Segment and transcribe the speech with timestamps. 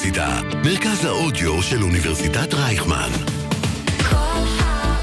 [0.00, 3.10] האוניברסיטה, מרכז האודיו של אוניברסיטת רייכמן.
[4.10, 4.16] קול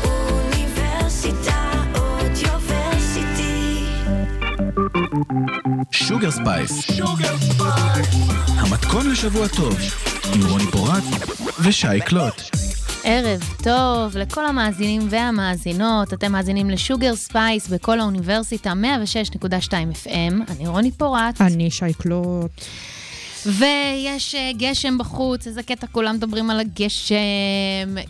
[0.04, 3.84] האוניברסיטה Audioversity.
[5.92, 6.88] שוגר ספייס.
[8.48, 9.78] המתכון לשבוע טוב,
[10.36, 11.04] עם רוני פורט
[11.64, 12.42] ושי קלוט.
[13.04, 19.48] ערב טוב לכל המאזינים והמאזינות, אתם מאזינים לשוגר ספייס בקול האוניברסיטה 106.2
[20.06, 22.52] FM, אני רוני פורט, אני שייקלוט.
[23.48, 27.16] ויש אה, גשם בחוץ, איזה קטע כולם מדברים על הגשם.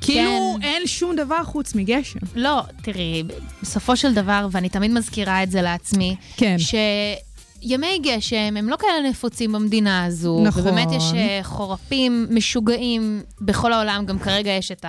[0.01, 0.67] כאילו כן.
[0.67, 2.19] אין שום דבר חוץ מגשם.
[2.35, 3.23] לא, תראי,
[3.61, 6.55] בסופו של דבר, ואני תמיד מזכירה את זה לעצמי, כן.
[7.61, 10.43] שימי גשם הם לא כאלה נפוצים במדינה הזו.
[10.43, 10.61] נכון.
[10.61, 14.85] ובאמת יש אה, חורפים משוגעים בכל העולם, גם כרגע יש את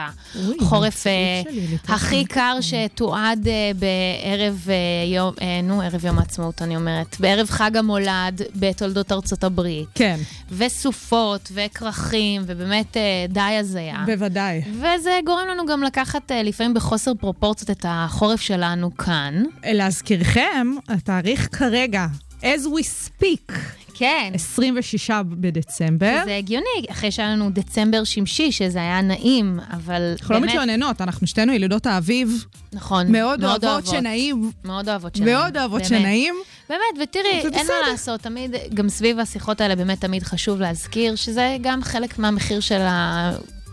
[0.61, 1.43] החורף אה,
[1.89, 2.25] הכי.
[2.25, 4.69] קר שתועד אה, בערב
[5.07, 9.89] יום, נו, ערב יום העצמאות, אני אומרת, בערב חג המולד בתולדות ארצות הברית.
[9.95, 10.17] כן,
[10.51, 12.97] וסופות וכרכים, ובאמת
[13.29, 14.03] די הזיה.
[14.07, 14.63] בוודאי.
[14.73, 19.43] וזה גורם לנו גם לקחת לפעמים בחוסר פרופורציות את החורף שלנו כאן.
[19.65, 22.07] להזכירכם, התאריך כרגע,
[22.43, 23.53] as we speak,
[23.95, 24.31] כן.
[24.35, 26.21] 26 בדצמבר.
[26.25, 30.53] זה הגיוני, אחרי שהיה לנו דצמבר שמשי, שזה היה נעים, אבל אנחנו לא באמת...
[30.53, 33.13] מתלוננות, אנחנו שתינו ילידות האביב, נכון.
[33.13, 35.35] מאוד אוהבות שנעים, מאוד אוהבות שנעים.
[35.35, 35.89] מאוד אוהבות באמת.
[35.89, 36.35] שנעים.
[36.69, 37.91] באמת, ותראי, אין מה.
[37.91, 42.81] לעשות, תמיד, גם סביב השיחות האלה באמת תמיד חשוב להזכיר, שזה גם חלק מהמחיר של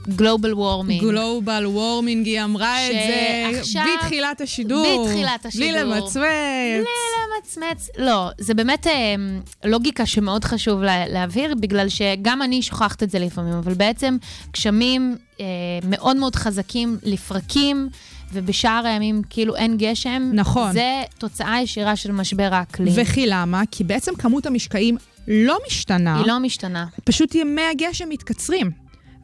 [0.08, 1.02] ה-global warming.
[1.02, 5.06] גלובל וורמינג, היא אמרה את זה שעכשיו- בתחילת השידור.
[5.08, 5.68] בתחילת השידור.
[5.72, 6.18] בלי למצמץ.
[6.18, 6.84] בלי
[7.38, 7.90] למצמץ.
[7.98, 9.16] לא, זה באמת אה,
[9.66, 14.18] לוגיקה שמאוד חשוב לה, להבהיר, בגלל שגם אני שוכחת את זה לפעמים, אבל בעצם
[14.54, 15.46] גשמים אה,
[15.90, 17.90] מאוד מאוד חזקים לפרקים,
[18.34, 20.32] ובשאר הימים כאילו אין גשם.
[20.34, 20.72] נכון.
[20.74, 20.84] זה
[21.18, 22.94] תוצאה ישירה של משבר האקלים.
[22.96, 23.62] וכי למה?
[23.72, 24.98] כי בעצם כמות המשקעים
[25.28, 26.18] לא משתנה.
[26.20, 26.86] היא לא משתנה.
[27.04, 28.72] פשוט ימי הגשם מתקצרים.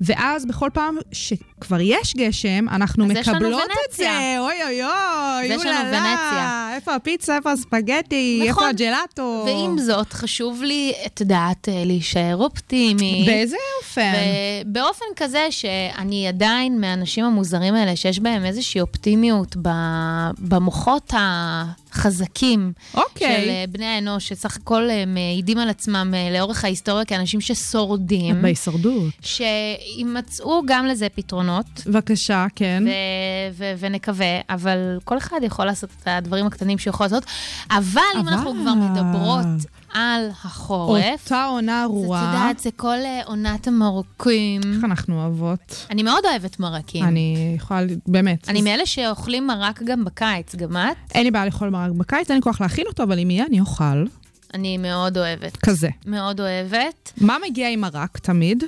[0.02, 3.96] ואז בכל פעם שכבר יש גשם, אנחנו מקבלות את.
[3.96, 4.36] זה.
[4.40, 6.72] אוי אוי אוי, אוללה.
[6.76, 8.70] איפה הפיצה, איפה הספגטי, איפה נכון.
[8.70, 9.44] הג'לטו.
[9.46, 13.24] ועם זאת, חשוב לי, את יודעת, אה, להישאר אופטימי.
[13.28, 14.14] באיזה אופן?
[14.66, 19.56] ובאופן כזה שאני עדיין מהאנשים המוזרים האלה, שיש בהם איזושהי אופטימיות
[20.40, 21.14] במוחות
[21.94, 23.44] החזקים אוקיי.
[23.44, 28.42] של אה, בני האנוש, שסך הכל הם מעידים על עצמם אה, לאורך ההיסטוריה כאנשים ששורדים,
[28.42, 29.14] בהישרדות.
[29.22, 31.66] שימצאו גם לזה פתרונות.
[31.86, 32.84] בבקשה, כן.
[32.88, 32.92] ו-
[33.58, 37.24] ו- ונקווה, אבל כל אחד יכול לעשות את הדברים הקטנים שהוא יכול לעשות.
[37.72, 37.82] אבל
[38.16, 39.46] אם אבל- אנחנו כבר מדברות
[39.94, 42.32] על החורף, אותה עונה אז את ארורה.
[42.34, 44.62] יודעת, זה כל אה, עונת המרקים.
[44.76, 45.86] איך אנחנו אוהבות.
[45.90, 47.04] אני מאוד אוהבת מרקים.
[47.06, 48.50] אני יכולה, באמת.
[48.50, 51.12] אני אז מאלה שאוכלים מרק גם בקיץ, גם את?
[51.16, 53.60] אין לי בעיה לאכול מרק בקיץ, אין לי כוח להכין אותו, אבל אם יהיה, אני
[53.60, 54.06] אוכל.
[54.54, 55.58] אני מאוד אוהבת.
[55.58, 55.90] כזה.
[56.06, 57.14] מאוד אוהבת.
[57.22, 58.64] מה מגיע עם מרק תמיד?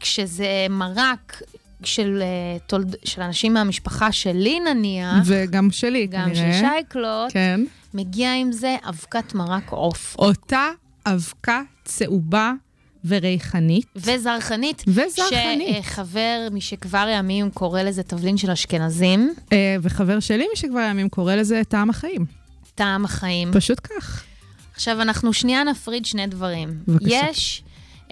[0.00, 1.42] כשזה מרק
[1.84, 2.96] של, אה, תולד...
[3.04, 6.60] של אנשים מהמשפחה שלי נניח, וגם שלי, גם של כנראה.
[6.60, 7.60] שייקלוט, כן.
[7.94, 10.16] מגיע עם זה אבקת מרק עוף.
[10.18, 10.68] אותה
[11.06, 12.52] אבקה צהובה
[13.04, 13.86] וריחנית.
[13.96, 14.84] וזרחנית.
[14.86, 15.84] וזרחנית.
[15.84, 21.62] שחבר משכבר ימים קורא לזה תבלין של אשכנזים, אה, וחבר שלי משכבר הימים קורא לזה
[21.68, 22.24] טעם החיים.
[22.74, 23.50] טעם החיים.
[23.52, 24.24] פשוט כך.
[24.74, 26.78] עכשיו, אנחנו שנייה נפריד שני דברים.
[26.88, 27.08] בבקשה.
[27.30, 27.62] יש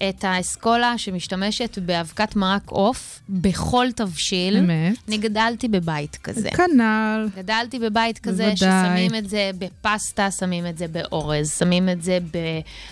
[0.09, 4.57] את האסכולה שמשתמשת באבקת מרק עוף בכל תבשיל.
[4.57, 4.97] אמת.
[5.09, 6.51] אני גדלתי בבית כזה.
[6.51, 7.29] כנ"ל.
[7.37, 8.57] גדלתי בבית כזה בוודאי.
[8.57, 12.19] ששמים את זה בפסטה, שמים את זה באורז, שמים את זה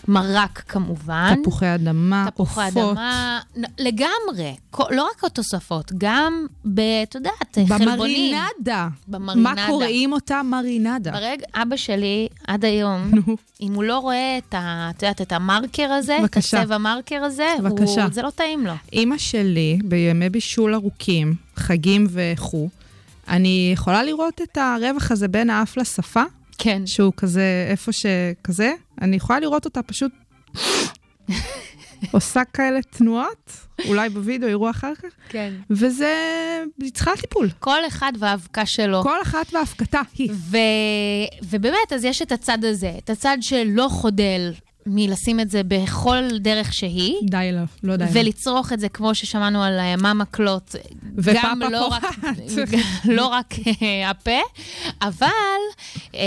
[0.09, 1.34] במרק כמובן.
[1.43, 2.91] תפוחי אדמה, תפוחי עופות.
[2.93, 4.54] אדמה, נ- לגמרי.
[4.91, 6.81] לא רק התוספות, גם ב...
[7.03, 8.37] את יודעת, חלבונים.
[8.37, 8.88] במרינדה.
[9.09, 9.54] במרינדה.
[9.54, 11.10] מה קוראים אותה מרינדה?
[11.10, 13.10] ברגע, אבא שלי, עד היום.
[13.60, 14.91] אם הוא לא רואה את ה...
[14.97, 16.59] את יודעת, את המרקר הזה, בבקשה.
[16.59, 18.05] את הצבע מרקר הזה, בבקשה.
[18.05, 18.72] הוא, זה לא טעים לו.
[18.93, 22.69] אימא שלי, בימי בישול ארוכים, חגים וכו',
[23.28, 26.22] אני יכולה לראות את הרווח הזה בין האף לשפה,
[26.59, 26.87] כן.
[26.87, 30.12] שהוא כזה, איפה שכזה, אני יכולה לראות אותה פשוט
[32.12, 33.50] עושה כאלה תנועות,
[33.88, 35.52] אולי בווידאו יראו אחר כך, כן.
[35.70, 36.14] וזה,
[36.82, 37.49] היא צריכה טיפול.
[37.58, 39.02] כל אחד והאבקה שלו.
[39.02, 40.31] כל אחת והפקתה היא.
[40.32, 40.56] ו...
[41.43, 44.52] ובאמת, אז יש את הצד הזה, את הצד שלא חודל
[44.86, 47.14] מלשים את זה בכל דרך שהיא.
[47.22, 48.04] די לא, לא די.
[48.04, 48.10] לא.
[48.12, 50.76] ולצרוך את זה כמו ששמענו על אה, מאמה קלוט,
[51.34, 52.69] גם לא רק, פורט.
[53.16, 54.40] לא רק אה, הפה,
[55.02, 55.28] אבל
[56.14, 56.20] אה,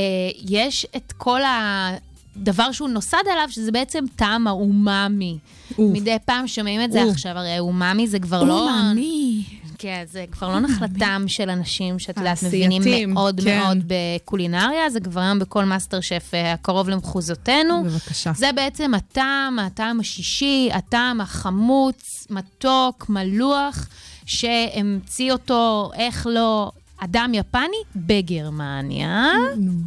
[0.50, 5.38] יש את כל הדבר שהוא נוסד עליו, שזה בעצם טעם האומאמי.
[5.80, 7.04] מדי פעם שומעים את זה.
[7.12, 8.70] עכשיו, הרי אומאמי זה כבר לא...
[8.70, 9.44] אומאמי.
[9.78, 13.60] כן, זה כבר לא נחלתם של אנשים שאת יודעת, העשייתים, מבינים מאוד כן.
[13.60, 17.84] מאוד בקולינריה, זה כבר היום בכל מאסטר שף אה, הקרוב למחוזותינו.
[17.84, 18.32] בבקשה.
[18.36, 23.88] זה בעצם הטעם, הטעם השישי, הטעם החמוץ, מתוק, מלוח,
[24.26, 29.32] שהמציא אותו, איך לא, אדם יפני בגרמניה.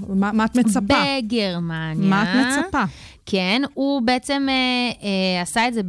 [0.09, 0.95] מה מה את מצפה?
[1.19, 2.09] בגרמניה.
[2.09, 2.83] מה את מצפה?
[3.31, 4.55] כן, הוא בעצם אה,
[5.03, 5.81] אה, עשה את זה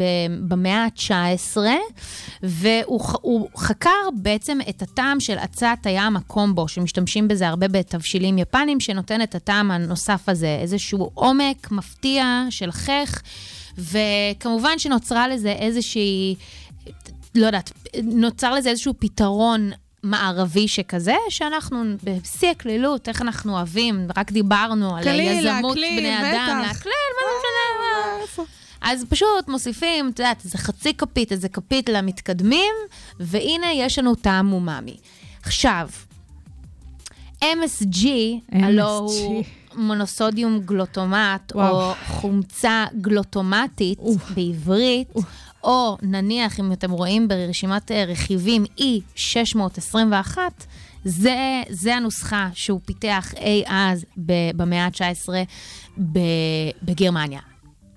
[0.47, 1.57] במאה ה-19,
[2.43, 9.21] והוא חקר בעצם את הטעם של עצת הים הקומבו, שמשתמשים בזה הרבה בתבשילים יפנים, שנותן
[9.21, 13.21] את הטעם הנוסף הזה, איזשהו עומק מפתיע של חך,
[13.77, 16.35] וכמובן שנוצרה לזה איזושהי,
[17.35, 17.71] לא יודעת,
[18.03, 19.71] נוצר לזה איזשהו פתרון.
[20.03, 26.17] מערבי שכזה, שאנחנו בשיא הקלילות, איך אנחנו אוהבים, רק דיברנו על קליל, יזמות להקליל, בני
[26.17, 26.47] בטח.
[26.47, 28.21] אדם, להקליל, מה זה משנה, מה.
[28.21, 28.43] איפה?
[28.81, 32.73] אז פשוט מוסיפים, את יודעת, איזה חצי כפית, איזה כפית למתקדמים,
[33.19, 34.97] והנה יש לנו טעם אומאמי.
[35.43, 35.89] עכשיו,
[37.43, 38.07] MSG,
[38.51, 39.43] הלו הוא
[39.75, 41.81] מונוסודיום גלוטומט, וואו.
[41.81, 44.31] או חומצה גלוטומטית אוף.
[44.31, 45.07] בעברית,
[45.63, 48.65] או נניח, אם אתם רואים ברשימת אה, רכיבים
[49.15, 50.37] E621,
[51.05, 55.29] זה, זה הנוסחה שהוא פיתח אי אז ב- במאה ה-19
[56.11, 56.19] ב-
[56.83, 57.39] בגרמניה.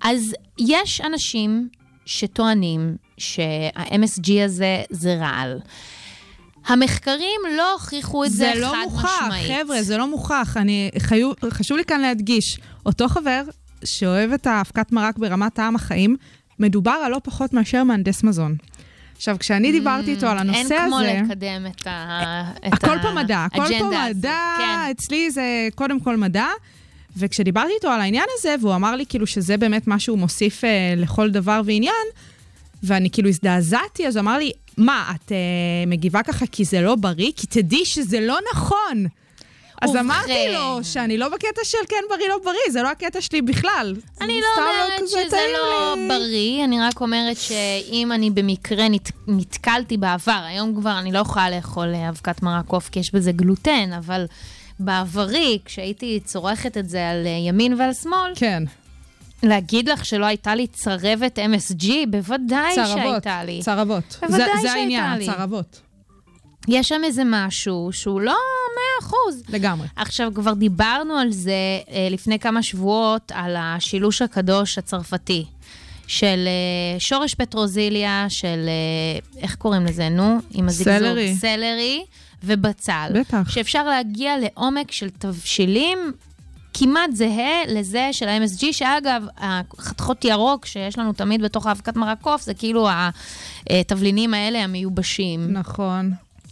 [0.03, 1.69] אז יש אנשים
[2.05, 5.59] שטוענים שה-MSG הזה זה רעל.
[6.67, 9.51] המחקרים לא הוכיחו את זה, זה לא חד מוכח, משמעית.
[9.51, 10.57] חבר'ה, זה לא מוכח.
[10.57, 13.43] אני, חיו, חשוב לי כאן להדגיש, אותו חבר
[13.83, 16.17] שאוהב את האבקת מרק ברמת טעם החיים,
[16.59, 18.55] מדובר על לא פחות מאשר מהנדס מזון.
[19.15, 20.75] עכשיו, כשאני דיברתי איתו על הנושא הזה...
[20.75, 22.43] אין כמו לקדם את ה...
[22.63, 23.89] הכל פה מדע, הכל פה.
[24.09, 24.91] מדע, כן.
[24.91, 26.47] אצלי זה קודם כל מדע.
[27.17, 30.93] וכשדיברתי איתו על העניין הזה, והוא אמר לי כאילו שזה באמת מה שהוא מוסיף אה,
[30.97, 32.05] לכל דבר ועניין,
[32.83, 35.37] ואני כאילו הזדעזעתי, אז הוא אמר לי, מה, את אה,
[35.87, 37.31] מגיבה ככה כי זה לא בריא?
[37.35, 39.05] כי תדעי שזה לא נכון.
[39.85, 39.99] אז ובכן.
[40.05, 43.95] אמרתי לו שאני לא בקטע של כן בריא, לא בריא, זה לא הקטע שלי בכלל.
[44.21, 46.07] אני לא סתם אומרת שזה לא לי.
[46.07, 51.49] בריא, אני רק אומרת שאם אני במקרה נת, נתקלתי בעבר, היום כבר אני לא יכולה
[51.49, 54.25] לאכול אבקת מרק עוף כי יש בזה גלוטן, אבל
[54.79, 58.63] בעברי, כשהייתי צורכת את זה על ימין ועל שמאל, כן,
[59.43, 61.85] להגיד לך שלא הייתה לי צרבת MSG?
[62.09, 63.59] בוודאי צרבות, שהייתה לי.
[63.63, 64.17] צרבות.
[64.21, 65.25] בוודאי זה- זה שהייתה העניין, לי.
[65.25, 65.81] צרבות.
[66.67, 68.35] יש שם איזה משהו שהוא לא
[69.03, 69.05] 100%.
[69.49, 69.87] לגמרי.
[69.95, 71.51] עכשיו, כבר דיברנו על זה
[71.89, 75.45] אה, לפני כמה שבועות, על השילוש הקדוש הצרפתי.
[76.07, 80.39] של אה, שורש פטרוזיליה, של, אה, איך קוראים לזה, נו?
[80.51, 80.97] עם הזיגזוג.
[80.97, 81.35] סלרי.
[81.35, 82.05] סלרי
[82.43, 83.11] ובצל.
[83.13, 83.49] בטח.
[83.49, 86.11] שאפשר להגיע לעומק של תבשילים
[86.73, 92.41] כמעט זהה לזה של ה-MSG, שאגב, החתכות ירוק שיש לנו תמיד בתוך האבקת מרק עוף,
[92.41, 92.87] זה כאילו
[93.69, 95.47] התבלינים האלה המיובשים.
[95.51, 96.11] נכון.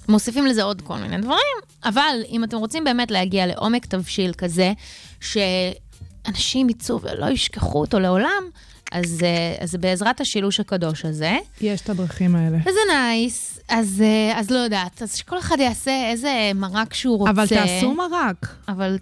[0.09, 4.73] מוסיפים לזה עוד כל מיני דברים, אבל אם אתם רוצים באמת להגיע לעומק תבשיל כזה,
[5.21, 8.43] שאנשים יצאו ולא ישכחו אותו לעולם,
[8.91, 12.57] אז, אה, אז בעזרת השילוש הקדוש הזה, יש את הדרכים האלה.
[12.57, 17.31] וזה nice, אז, אה, אז לא יודעת, אז שכל אחד יעשה איזה מרק שהוא רוצה.
[17.31, 18.47] אבל תעשו מרק.
[18.67, 18.97] אבל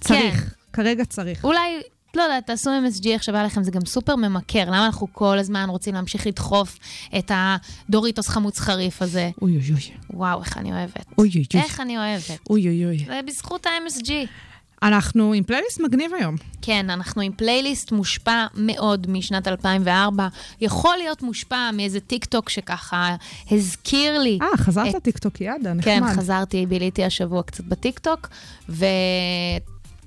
[0.00, 0.40] צריך.
[0.40, 1.44] כן, כרגע צריך.
[1.44, 1.80] אולי,
[2.16, 4.64] לא יודעת, תעשו MSG עכשיו היה לכם, זה גם סופר ממכר.
[4.64, 6.78] למה אנחנו כל הזמן רוצים להמשיך לדחוף
[7.18, 9.30] את הדוריטוס חמוץ חריף הזה?
[9.42, 9.80] אוי אוי אוי.
[10.10, 11.04] וואו, איך אני אוהבת.
[11.18, 11.62] אוי אוי אוי.
[11.62, 12.38] איך אני אוהבת.
[12.50, 13.04] אוי אוי אוי.
[13.06, 14.10] זה בזכות ה-MSG.
[14.82, 16.36] אנחנו עם פלייליסט מגניב היום.
[16.62, 20.28] כן, אנחנו עם פלייליסט מושפע מאוד משנת 2004.
[20.60, 23.16] יכול להיות מושפע מאיזה טיק טוק שככה
[23.50, 24.38] הזכיר לי.
[24.42, 25.84] אה, חזרת את- לטיקטוק ידה, נחמד.
[25.84, 28.28] כן, חזרתי, ביליתי השבוע קצת בטיקטוק,
[28.68, 28.86] ו...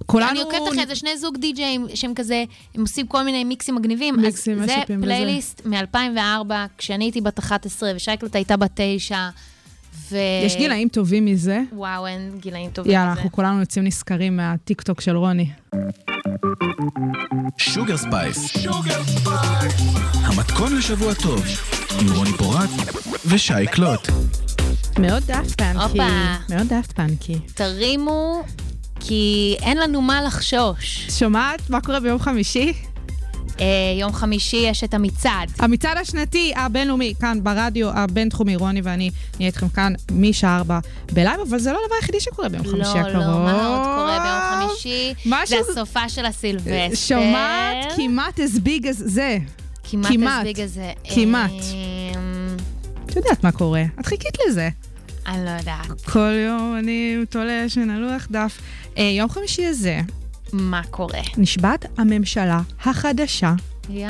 [0.06, 0.32] כולנו...
[0.32, 2.44] אני עוקבת אחרי זה, שני זוג די-ג'אים שהם כזה,
[2.76, 4.16] הם עושים כל מיני מיקסים מגניבים.
[4.16, 5.06] מיקסים, זה מאשאפים וזה.
[5.06, 9.30] פלייליסט מ-2004, כשאני הייתי בת 11 ושי קלוט הייתה בת 9,
[10.12, 10.18] ו...
[10.46, 11.62] יש גילאים טובים מזה.
[11.74, 13.14] וואו, אין גילאים טובים יאללה, מזה.
[13.14, 15.50] אנחנו כולנו יוצאים נשכרים מהטיקטוק של רוני.
[17.58, 18.54] שוגר ספייס.
[20.14, 21.44] המתכון לשבוע טוב,
[22.02, 22.70] עם רוני פורט
[23.26, 24.08] ושי קלוט.
[25.00, 25.98] מאוד דאפט פאנקי.
[26.50, 27.36] מאוד דאפט פאנקי.
[27.54, 28.44] תרימו,
[29.06, 31.08] כי אין לנו מה לחשוש.
[31.10, 32.74] שומעת מה קורה ביום חמישי?
[33.60, 33.66] אה,
[34.00, 35.52] יום חמישי יש את המצעד.
[35.60, 40.80] המצעד השנתי הבינלאומי, כאן ברדיו הבינתחומי, רוני ואני נהיה איתכם כאן משעה ארבע
[41.14, 43.16] בלייב, אבל זה לא הדבר היחידי שקורה ביום לא, חמישי הקרוב.
[43.16, 45.14] לא, מה עוד קורה ביום חמישי?
[45.26, 46.90] משהו- זה הסופה של הסילבסטר.
[46.96, 49.38] שומעת כמעט as big as זה.
[49.84, 50.40] כמעט כמעט.
[50.40, 50.92] As big as זה.
[51.16, 51.52] כמעט.
[51.52, 52.58] אמ,
[53.06, 54.70] את יודעת מה קורה, את חיכית לזה.
[55.32, 56.02] אני לא יודעת.
[56.02, 58.62] כל יום אני תולש מן הלוח דף.
[58.98, 60.00] אה, יום חמישי הזה
[60.54, 61.20] מה קורה?
[61.38, 63.54] נשבעת הממשלה החדשה
[63.90, 64.08] יא,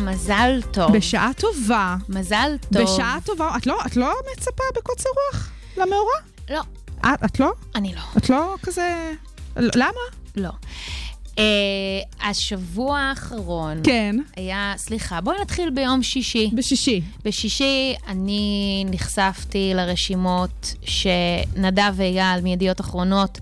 [0.00, 0.96] מזל טוב.
[0.96, 1.96] בשעה טובה.
[2.08, 2.82] מזל טוב.
[2.82, 3.56] בשעה טובה.
[3.56, 6.18] את לא, את לא מצפה בקוצר רוח למאורע?
[6.50, 6.60] לא,
[7.00, 7.52] את, את לא?
[7.74, 8.00] אני לא.
[8.16, 9.12] את לא כזה...
[9.56, 10.00] למה?
[10.36, 10.50] לא.
[11.40, 14.16] Uh, השבוע האחרון כן.
[14.36, 16.50] היה, סליחה, בואי נתחיל ביום שישי.
[16.54, 17.00] בשישי.
[17.24, 23.38] בשישי אני נחשפתי לרשימות שנדב אייל מידיעות אחרונות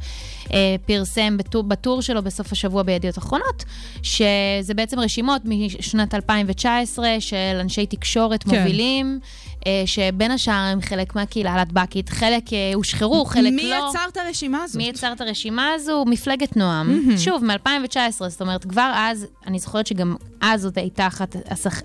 [0.54, 3.64] אה, פרסם בטור, בטור שלו בסוף השבוע בידיעות אחרונות,
[4.02, 8.58] שזה בעצם רשימות משנת 2019 של אנשי תקשורת כן.
[8.58, 9.20] מובילים.
[9.66, 13.88] אה, שבין השאר הם חלק מהקהילה הלהטב"קית, חלק אה, הושחרו, חלק מי לא.
[13.90, 14.76] יצר את הרשימה הזאת?
[14.76, 16.04] מי יצר את הרשימה הזו?
[16.06, 17.00] מפלגת נועם.
[17.24, 21.36] שוב, מ-2019, זאת אומרת, כבר אז, אני זוכרת שגם אז זאת הייתה אחת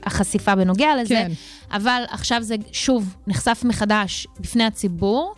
[0.03, 1.32] החשיפה בנוגע לזה, כן.
[1.72, 5.34] אבל עכשיו זה שוב נחשף מחדש בפני הציבור.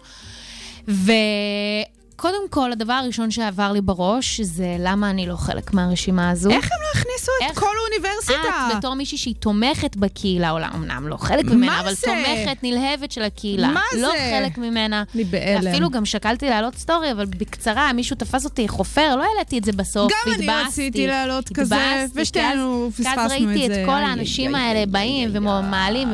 [2.15, 6.49] וקודם כל, הדבר הראשון שעבר לי בראש זה למה אני לא חלק מהרשימה הזו.
[6.49, 7.59] איך הם לא הכניסו את איך?
[7.59, 8.71] כל האוניברסיטה?
[8.71, 12.07] את, בתור מישהי שהיא תומכת בקהילה, אולי אמנם לא חלק ממנה, אבל זה?
[12.07, 13.67] תומכת נלהבת של הקהילה.
[13.67, 14.31] מה לא זה?
[14.39, 15.03] חלק ממנה.
[15.15, 15.67] אני בהלם.
[15.67, 19.71] אפילו גם שקלתי להעלות סטורי, אבל בקצרה, מישהו תפס אותי חופר, לא העליתי את זה
[19.71, 20.81] בסוף, גם אני התבאסתי.
[20.81, 23.81] רציתי להעלות כזה, ושתינו כי פספסנו אז את ראיתי זה.
[23.81, 26.09] את כל האנשים האלה באים ומעלים.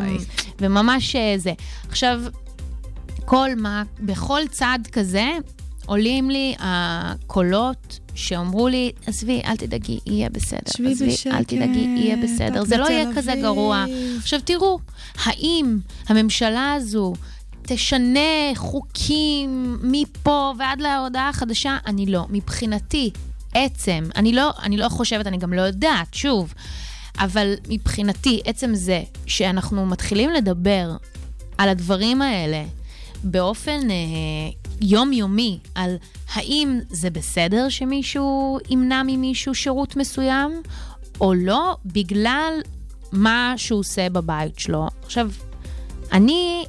[0.60, 1.54] וממש אה, זה.
[1.90, 2.22] עכשיו,
[3.26, 5.28] כל מה, בכל צעד כזה,
[5.92, 10.72] עולים לי הקולות שאמרו לי, עזבי, אל תדאגי, יהיה בסדר.
[10.78, 12.64] שבי עזבי, אל בשקט, תדאגי, יהיה בסדר.
[12.64, 13.44] זה לא יהיה כזה אביב.
[13.44, 13.86] גרוע.
[14.18, 14.80] עכשיו תראו,
[15.24, 17.14] האם הממשלה הזו
[17.62, 21.78] תשנה חוקים מפה ועד להודעה החדשה?
[21.86, 22.26] אני לא.
[22.30, 23.12] מבחינתי,
[23.54, 26.54] עצם, אני לא, אני לא חושבת, אני גם לא יודעת, שוב,
[27.20, 30.96] אבל מבחינתי, עצם זה שאנחנו מתחילים לדבר
[31.58, 32.64] על הדברים האלה
[33.24, 35.96] באופן אה, יומיומי, על
[36.34, 40.62] האם זה בסדר שמישהו ימנע ממישהו שירות מסוים,
[41.22, 42.54] או לא, בגלל
[43.12, 44.88] מה שהוא עושה בבית שלו.
[45.04, 45.32] עכשיו,
[46.12, 46.64] אני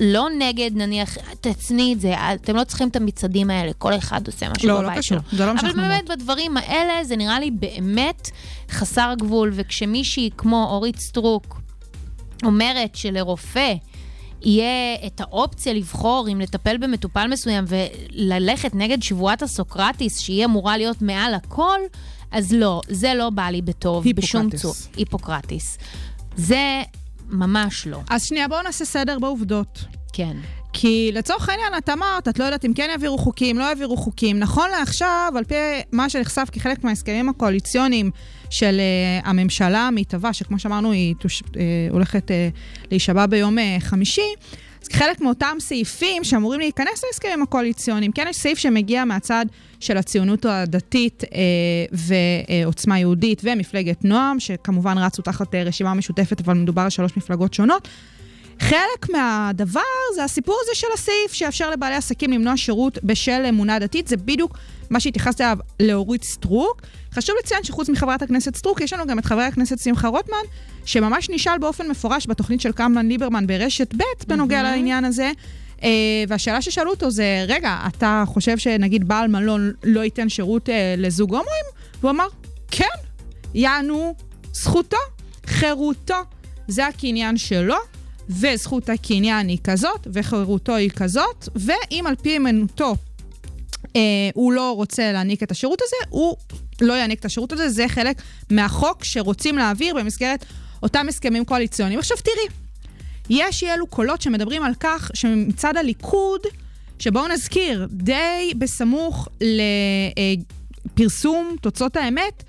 [0.00, 4.48] לא נגד, נניח, תצני את זה, אתם לא צריכים את המצעדים האלה, כל אחד עושה
[4.48, 5.38] משהו לא, לא בבית קשור, שלו.
[5.38, 8.30] זה לא מה אבל שאנחנו באמת, בדברים האלה זה נראה לי באמת
[8.70, 11.60] חסר גבול, וכשמישהי כמו אורית סטרוק
[12.42, 13.74] אומרת שלרופא
[14.42, 21.02] יהיה את האופציה לבחור אם לטפל במטופל מסוים וללכת נגד שבועת הסוקרטיס, שהיא אמורה להיות
[21.02, 21.78] מעל הכל,
[22.30, 24.62] אז לא, זה לא בא לי בטוב בשום היפוקרטיס.
[24.62, 24.74] צור.
[24.96, 25.78] היפוקרטיס.
[26.36, 26.82] זה
[27.28, 27.98] ממש לא.
[28.10, 29.84] אז שנייה, בואו נעשה סדר בעובדות.
[30.12, 30.36] כן.
[30.72, 34.38] כי לצורך העניין, את אמרת, את לא יודעת אם כן יעבירו חוקים, לא יעבירו חוקים.
[34.38, 35.54] נכון לעכשיו, על פי
[35.92, 38.10] מה שנחשף כחלק מההסכמים הקואליציוניים
[38.50, 41.42] של uh, הממשלה המתהווה, שכמו שאמרנו, היא תוש...
[41.42, 41.56] uh,
[41.90, 42.34] הולכת uh,
[42.90, 44.34] להישבע ביום חמישי,
[44.82, 49.46] אז כחלק מאותם סעיפים שאמורים להיכנס להסכמים הקואליציוניים, כן יש סעיף שמגיע מהצד
[49.80, 51.40] של הציונות הדתית אה,
[51.92, 57.54] ועוצמה יהודית ומפלגת נועם, שכמובן רצו תחת אה, רשימה משותפת, אבל מדובר על שלוש מפלגות
[57.54, 57.88] שונות.
[58.60, 59.80] חלק מהדבר
[60.14, 64.58] זה הסיפור הזה של הסעיף שיאפשר לבעלי עסקים למנוע שירות בשל אמונה דתית, זה בדיוק
[64.90, 66.82] מה שהתייחסת אליו לאורית סטרוק.
[67.14, 70.36] חשוב לציין שחוץ מחברת הכנסת סטרוק, יש לנו גם את חבר הכנסת שמחה רוטמן,
[70.84, 75.32] שממש נשאל באופן מפורש בתוכנית של קלמן ליברמן ברשת ב' בנוגע לעניין הזה.
[75.78, 75.82] אה,
[76.28, 81.30] והשאלה ששאלו אותו זה, רגע, אתה חושב שנגיד בעל מלון לא ייתן שירות אה, לזוג
[81.34, 81.64] הומואים?
[82.00, 82.26] והוא אמר,
[82.70, 82.84] כן,
[83.54, 84.14] יענו
[84.52, 84.96] זכותו,
[85.46, 86.14] חירותו,
[86.68, 87.76] זה הקניין שלו,
[88.28, 92.96] וזכות הקניין היא כזאת, וחירותו היא כזאת, ואם על פי אמונתו
[93.96, 94.00] אה,
[94.34, 96.36] הוא לא רוצה להעניק את השירות הזה, הוא
[96.80, 100.44] לא יעניק את השירות הזה, זה חלק מהחוק שרוצים להעביר במסגרת
[100.82, 101.98] אותם הסכמים קואליציוניים.
[101.98, 102.46] עכשיו תראי,
[103.30, 106.40] יש אי אלו קולות שמדברים על כך שמצד הליכוד,
[106.98, 109.28] שבואו נזכיר, די בסמוך
[110.94, 112.44] לפרסום תוצאות האמת,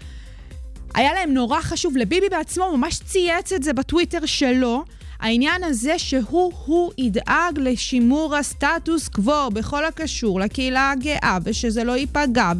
[0.93, 4.83] היה להם נורא חשוב, לביבי בעצמו ממש צייץ את זה בטוויטר שלו,
[5.21, 12.51] העניין הזה שהוא-הוא ידאג לשימור הסטטוס קוו בכל הקשור לקהילה הגאה, ושזה לא ייפגע,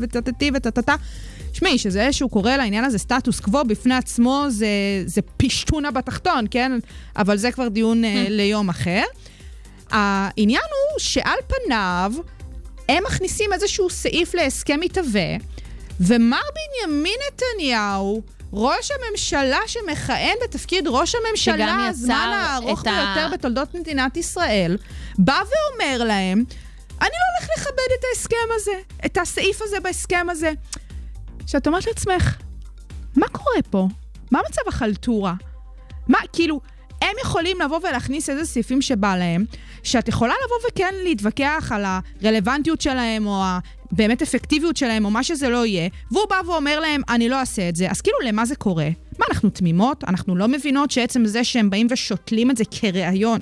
[0.00, 0.94] וטטטי וטטטה.
[1.52, 4.66] שמעי, שזה שהוא קורא לעניין הזה סטטוס קוו בפני עצמו, זה,
[5.06, 6.72] זה פשטונה בתחתון, כן?
[7.16, 9.02] אבל זה כבר דיון אה, ליום אחר.
[9.90, 12.12] העניין הוא שעל פניו,
[12.88, 15.36] הם מכניסים איזשהו סעיף להסכם מתהווה,
[16.00, 16.40] ומר
[16.86, 24.16] בנימין נתניהו, ראש הממשלה שמכהן בתפקיד ראש הממשלה, הזמן הארוך את ה- ביותר בתולדות מדינת
[24.16, 24.76] ישראל,
[25.18, 26.44] בא ואומר להם,
[27.00, 28.70] אני לא הולך לכבד את ההסכם הזה,
[29.06, 30.52] את הסעיף הזה בהסכם הזה.
[31.46, 32.36] שאת אומרת לעצמך,
[33.16, 33.88] מה קורה פה?
[34.30, 35.34] מה מצב החלטורה?
[36.08, 36.60] מה, כאילו,
[37.02, 39.44] הם יכולים לבוא ולהכניס איזה סעיפים שבא להם,
[39.82, 43.42] שאת יכולה לבוא וכן להתווכח על הרלוונטיות שלהם, או
[43.92, 47.68] באמת אפקטיביות שלהם, או מה שזה לא יהיה, והוא בא ואומר להם, אני לא אעשה
[47.68, 48.88] את זה, אז כאילו, למה זה קורה?
[49.18, 50.04] מה, אנחנו תמימות?
[50.04, 53.38] אנחנו לא מבינות שעצם זה שהם באים ושותלים את זה כראיון.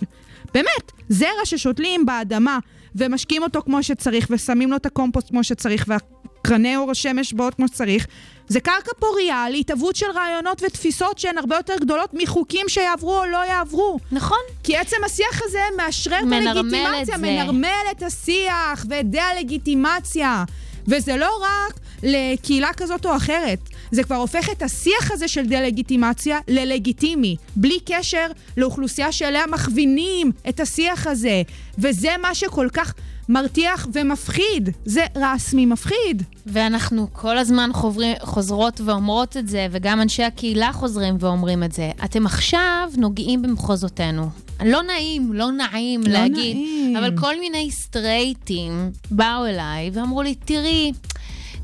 [0.55, 2.59] באמת, זרע ששותלים באדמה
[2.97, 7.69] ומשקים אותו כמו שצריך, ושמים לו את הקומפוסט כמו שצריך, והקרני אור השמש באות כמו
[7.69, 8.07] שצריך,
[8.49, 13.45] זה קרקע פוריה להתהוות של רעיונות ותפיסות שהן הרבה יותר גדולות מחוקים שיעברו או לא
[13.49, 13.99] יעברו.
[14.13, 14.39] נכון.
[14.63, 17.17] כי עצם השיח הזה מאשרר את הלגיטימציה, את זה.
[17.17, 20.45] מנרמל את השיח ואת דה-הלגיטימציה.
[20.87, 23.59] וזה לא רק לקהילה כזאת או אחרת,
[23.91, 28.27] זה כבר הופך את השיח הזה של דה-לגיטימציה ללגיטימי, בלי קשר
[28.57, 31.43] לאוכלוסייה שאליה מכווינים את השיח הזה.
[31.79, 32.95] וזה מה שכל כך
[33.29, 34.71] מרתיח ומפחיד.
[34.85, 36.23] זה רסמי מפחיד.
[36.47, 41.91] ואנחנו כל הזמן חוברים, חוזרות ואומרות את זה, וגם אנשי הקהילה חוזרים ואומרים את זה.
[42.05, 44.29] אתם עכשיו נוגעים במחוזותינו.
[44.65, 46.97] לא נעים, לא נעים לא להגיד, נעים.
[46.97, 50.93] אבל כל מיני סטרייטים באו אליי ואמרו לי, תראי,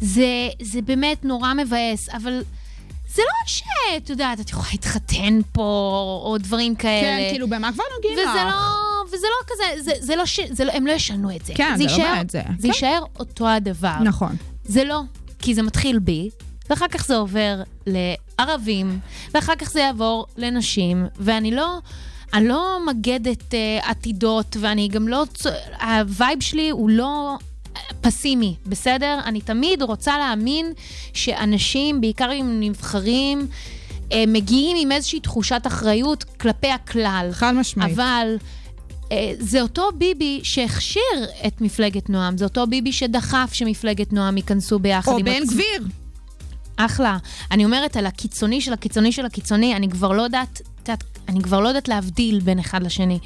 [0.00, 2.42] זה, זה באמת נורא מבאס, אבל
[3.14, 5.62] זה לא שאת יודעת, את יכולה להתחתן פה,
[6.24, 7.02] או דברים כאלה.
[7.02, 8.30] כן, כאילו, במה כבר נוגעים לך?
[8.30, 8.83] וזה לא,
[9.14, 10.40] וזה לא כזה, זה, זה לא ש...
[10.50, 11.52] זה לא, הם לא ישנו את זה.
[11.56, 12.42] כן, זה לא יישאר- באמת זה.
[12.58, 12.68] זה כן.
[12.68, 13.98] יישאר אותו הדבר.
[14.04, 14.36] נכון.
[14.64, 15.00] זה לא,
[15.38, 16.30] כי זה מתחיל בי,
[16.70, 18.98] ואחר כך זה עובר לערבים,
[19.34, 21.78] ואחר כך זה יעבור לנשים, ואני לא...
[22.34, 25.24] אני לא מגדת אה, עתידות, ואני גם לא...
[25.80, 27.36] ה vibe שלי הוא לא
[27.76, 29.18] אה, פסימי, בסדר?
[29.24, 30.72] אני תמיד רוצה להאמין
[31.12, 33.46] שאנשים, בעיקר אם נבחרים,
[34.12, 37.28] אה, מגיעים עם איזושהי תחושת אחריות כלפי הכלל.
[37.32, 37.92] חד משמעית.
[37.92, 38.36] אבל
[39.38, 41.02] זה אותו ביבי שהכשיר
[41.46, 45.24] את מפלגת נועם, זה אותו ביבי שדחף שמפלגת נועם ייכנסו ביחד או.
[45.24, 45.88] בן גביר.
[46.76, 47.18] אחלה.
[47.50, 51.60] אני אומרת על הקיצוני של הקיצוני של הקיצוני, אני כבר לא יודעת, יודעת, אני כבר
[51.60, 53.18] לא יודעת להבדיל בין אחד לשני.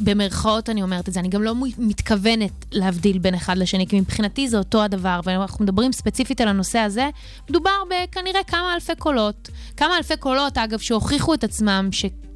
[0.00, 4.48] ובמרכאות אני אומרת את זה, אני גם לא מתכוונת להבדיל בין אחד לשני, כי מבחינתי
[4.48, 7.10] זה אותו הדבר, ואנחנו מדברים ספציפית על הנושא הזה,
[7.50, 9.48] מדובר בכנראה כמה אלפי קולות.
[9.76, 11.88] כמה אלפי קולות, אגב, שהוכיחו את עצמם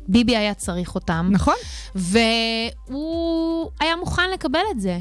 [0.09, 1.29] שביבי היה צריך אותם.
[1.31, 1.55] נכון.
[1.95, 4.99] והוא היה מוכן לקבל את זה.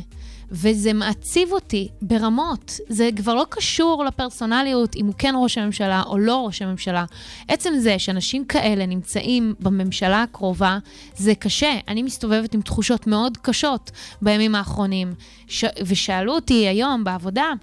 [0.51, 2.79] וזה מעציב אותי ברמות.
[2.89, 7.06] זה כבר לא קשור לפרסונליות, אם הוא כן ראש הממשלה או לא ראש הממשלה.
[7.47, 10.77] עצם זה שאנשים כאלה נמצאים בממשלה הקרובה,
[11.15, 11.73] זה קשה.
[11.88, 15.13] אני מסתובבת עם תחושות מאוד קשות בימים האחרונים.
[15.47, 15.65] ש...
[15.86, 17.53] ושאלו אותי היום בעבודה,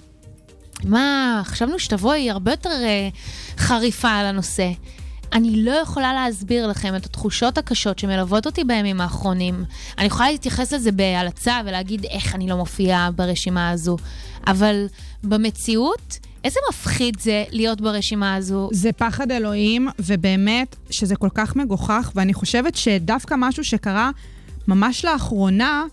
[0.85, 4.71] מה, חשבנו שתבואי הרבה יותר uh, חריפה על הנושא.
[5.33, 9.65] אני לא יכולה להסביר לכם את התחושות הקשות שמלוות אותי בימים האחרונים.
[9.99, 13.97] אני יכולה להתייחס לזה בהלצה ולהגיד איך אני לא מופיעה ברשימה הזו,
[14.47, 14.87] אבל
[15.25, 18.69] במציאות, איזה מפחיד זה להיות ברשימה הזו.
[18.73, 24.11] זה פחד אלוהים, ובאמת שזה כל כך מגוחך, ואני חושבת שדווקא משהו שקרה
[24.69, 25.85] ממש לאחרונה,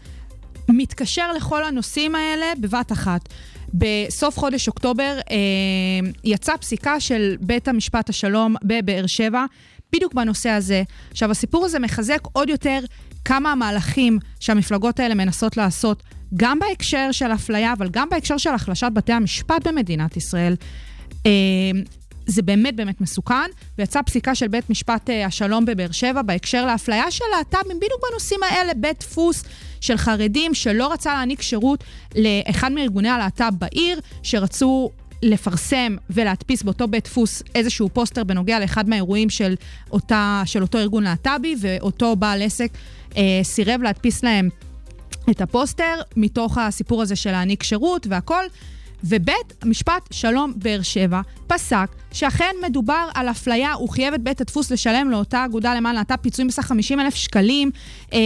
[0.69, 3.29] מתקשר לכל הנושאים האלה בבת אחת.
[3.73, 9.45] בסוף חודש אוקטובר אה, יצאה פסיקה של בית המשפט השלום בבאר שבע,
[9.93, 10.83] בדיוק בנושא הזה.
[11.11, 12.79] עכשיו, הסיפור הזה מחזק עוד יותר
[13.25, 16.03] כמה המהלכים שהמפלגות האלה מנסות לעשות,
[16.35, 20.55] גם בהקשר של אפליה, אבל גם בהקשר של החלשת בתי המשפט במדינת ישראל.
[21.25, 21.31] אה,
[22.29, 27.11] זה באמת באמת מסוכן, ויצאה פסיקה של בית משפט אה, השלום בבאר שבע בהקשר לאפליה
[27.11, 29.43] של להט"בים, בדיוק בנושאים האלה, בית דפוס
[29.81, 31.83] של חרדים שלא רצה להעניק שירות
[32.15, 34.89] לאחד מארגוני הלהט"ב בעיר, שרצו
[35.23, 39.55] לפרסם ולהדפיס באותו בית דפוס איזשהו פוסטר בנוגע לאחד מהאירועים של,
[39.91, 42.71] אותה, של אותו ארגון להט"בי, ואותו בעל עסק
[43.17, 44.49] אה, סירב להדפיס להם
[45.29, 48.43] את הפוסטר מתוך הסיפור הזה של להעניק שירות והכל.
[49.03, 54.71] ובית המשפט שלום באר שבע פסק שאכן מדובר על אפליה, הוא חייב את בית הדפוס
[54.71, 57.71] לשלם לאותה אגודה למען להט"ב פיצויים בסך 50 אלף שקלים
[58.13, 58.19] אה,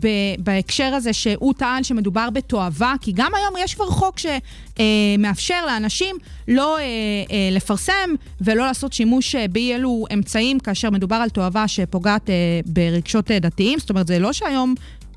[0.00, 5.66] ב- בהקשר הזה שהוא טען שמדובר בתועבה, כי גם היום יש כבר חוק שמאפשר אה,
[5.66, 6.16] לאנשים
[6.48, 11.68] לא אה, אה, לפרסם ולא לעשות שימוש אה, באי אלו אמצעים כאשר מדובר על תועבה
[11.68, 12.34] שפוגעת אה,
[12.66, 14.74] ברגשות אה, דתיים, זאת אומרת זה לא שהיום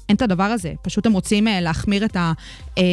[0.10, 2.34] אין את הדבר הזה, פשוט הם רוצים אה, להחמיר את, ה,
[2.78, 2.84] אה,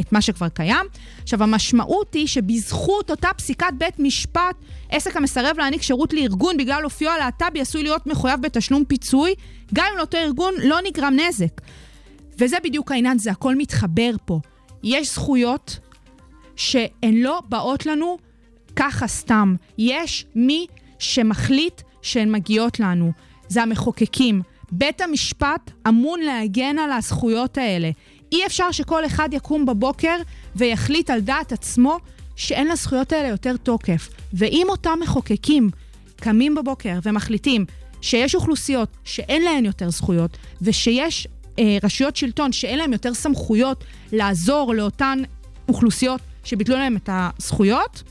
[0.00, 0.86] את מה שכבר קיים.
[1.22, 4.56] עכשיו, המשמעות היא שבזכות אותה פסיקת בית משפט,
[4.90, 9.34] עסק המסרב להעניק שירות לארגון בגלל אופיו הלהט"בי עשוי להיות מחויב בתשלום פיצוי,
[9.74, 11.60] גם אם לאותו ארגון לא נגרם נזק.
[12.38, 14.40] וזה בדיוק העניין, זה הכל מתחבר פה.
[14.82, 15.78] יש זכויות
[16.56, 18.18] שהן לא באות לנו
[18.76, 19.54] ככה סתם.
[19.78, 20.66] יש מי
[20.98, 23.12] שמחליט שהן מגיעות לנו.
[23.48, 24.42] זה המחוקקים.
[24.72, 27.90] בית המשפט אמון להגן על הזכויות האלה.
[28.32, 30.16] אי אפשר שכל אחד יקום בבוקר
[30.56, 31.98] ויחליט על דעת עצמו
[32.36, 34.08] שאין לזכויות האלה יותר תוקף.
[34.32, 35.70] ואם אותם מחוקקים
[36.16, 37.64] קמים בבוקר ומחליטים
[38.00, 44.74] שיש אוכלוסיות שאין להן יותר זכויות, ושיש אה, רשויות שלטון שאין להם יותר סמכויות לעזור
[44.74, 45.18] לאותן
[45.68, 48.02] אוכלוסיות שביטלו להם את הזכויות,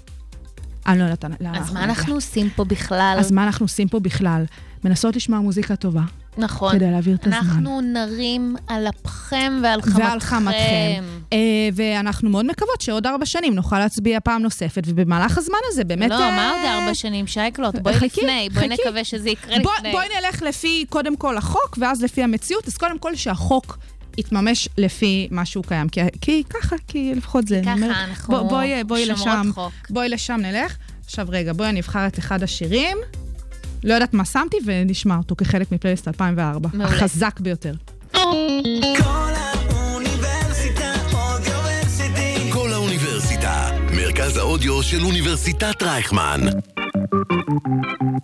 [0.87, 1.83] אני לא יודעת אז מה.
[1.83, 3.15] אנחנו עושים פה בכלל?
[3.19, 4.43] אז מה אנחנו עושים פה בכלל?
[4.83, 6.01] מנסות לשמוע מוזיקה טובה,
[6.37, 6.75] נכון.
[6.75, 7.37] כדי להעביר את הזמן.
[7.37, 9.99] אנחנו נרים על אפכם ועל חמתכם.
[9.99, 11.03] ועל חמתכם.
[11.33, 11.37] אה,
[11.73, 16.09] ואנחנו מאוד מקוות שעוד ארבע שנים נוכל להצביע פעם נוספת, ובמהלך הזמן הזה באמת...
[16.09, 17.27] לא, אה, מה עוד ארבע שנים?
[17.27, 18.81] שייקלוט, בואי חכי, לפני, בואי חכי.
[18.81, 19.91] נקווה שזה יקרה בוא, לפני.
[19.91, 22.67] בואי נלך לפי, קודם כל, החוק, ואז לפי המציאות.
[22.67, 23.77] אז קודם כל שהחוק
[24.17, 25.89] יתממש לפי מה שהוא קיים.
[25.89, 27.61] כי, כי ככה, כי לפחות זה...
[27.63, 29.73] ככה אני אומרת, אנחנו בוא, בואי, בואי לשם, חוק.
[29.89, 30.75] בואי לשם נלך.
[31.05, 32.97] עכשיו רגע, בואי אני אבחר את אחד השירים.
[33.85, 36.69] לא יודעת מה שמתי, ונשמע אותו כחלק מפלייליסט 2004.
[36.73, 36.89] מעולה.
[36.89, 37.73] החזק ביותר.
[42.51, 46.41] קול האוניברסיטה, מרכז האודיו של אוניברסיטת רייכמן.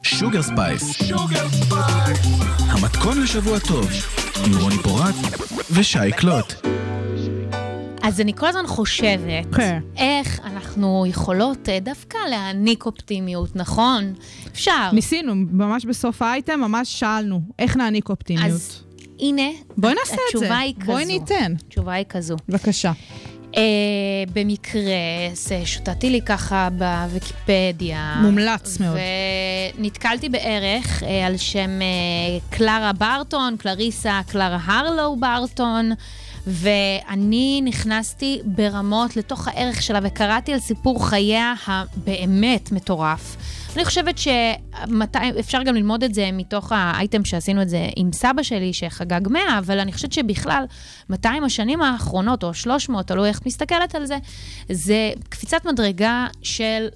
[0.04, 1.12] שוגר ספייס.
[2.60, 3.90] המתכון לשבוע טוב,
[4.46, 5.16] עם רוני פורט
[5.72, 6.54] ושי קלוט.
[8.04, 9.80] אז אני כל הזמן חושבת, כן.
[9.98, 14.14] איך אנחנו יכולות אה, דווקא להעניק אופטימיות, נכון?
[14.52, 14.90] אפשר.
[14.94, 18.52] ניסינו, ממש בסוף האייטם, ממש שאלנו, איך נעניק אופטימיות.
[18.52, 18.84] אז
[19.20, 20.58] הנה, בואי נעשה את זה.
[20.58, 20.86] היא כזו.
[20.86, 21.54] בואי ניתן.
[21.68, 22.36] התשובה היא כזו.
[22.50, 22.92] בבקשה.
[23.58, 23.64] אה,
[24.34, 24.82] במקרה,
[25.34, 28.16] זה שוטטתי לי ככה בוויקיפדיה.
[28.22, 28.98] מומלץ מאוד.
[29.78, 35.92] ונתקלתי בערך אה, על שם אה, קלרה ברטון, קלריסה קלרה הרלו ברטון.
[36.48, 43.38] ואני נכנסתי ברמות לתוך הערך שלה וקראתי על סיפור חייה הבאמת מטורף.
[43.76, 48.74] אני חושבת שאפשר גם ללמוד את זה מתוך האייטם שעשינו את זה עם סבא שלי,
[48.74, 50.64] שחגג 100, אבל אני חושבת שבכלל,
[51.10, 54.18] 200 השנים האחרונות, או 300, תלוי איך את מסתכלת על זה,
[54.70, 56.88] זה קפיצת מדרגה של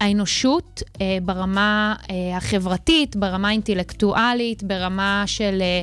[0.00, 5.58] האנושות אה, ברמה אה, החברתית, ברמה האינטלקטואלית, ברמה של...
[5.60, 5.82] אה,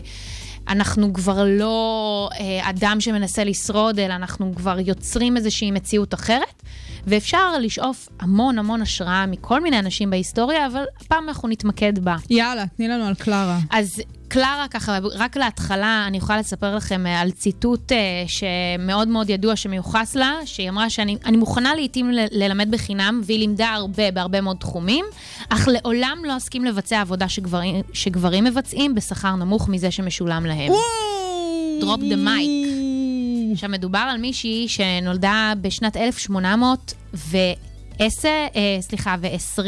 [0.67, 6.63] אנחנו כבר לא אה, אדם שמנסה לשרוד, אלא אנחנו כבר יוצרים איזושהי מציאות אחרת.
[7.07, 12.15] ואפשר לשאוף המון המון השראה מכל מיני אנשים בהיסטוריה, אבל הפעם אנחנו נתמקד בה.
[12.29, 13.59] יאללה, תני לנו על קלרה.
[13.69, 14.01] אז
[14.33, 19.55] קלרה, ככה, רק להתחלה, אני יכולה לספר לכם אה, על ציטוט אה, שמאוד מאוד ידוע
[19.55, 24.41] שמיוחס לה, שהיא אמרה שאני אני מוכנה לעיתים ל- ללמד בחינם, והיא לימדה הרבה בהרבה
[24.41, 25.05] מאוד תחומים,
[25.49, 30.71] אך לעולם לא אסכים לבצע עבודה שגברים, שגברים מבצעים בשכר נמוך מזה שמשולם להם.
[31.81, 32.49] Drop the mic.
[33.53, 37.47] עכשיו, מדובר על מישהי שנולדה בשנת 1810,
[38.29, 39.67] אה, סליחה, ו-20,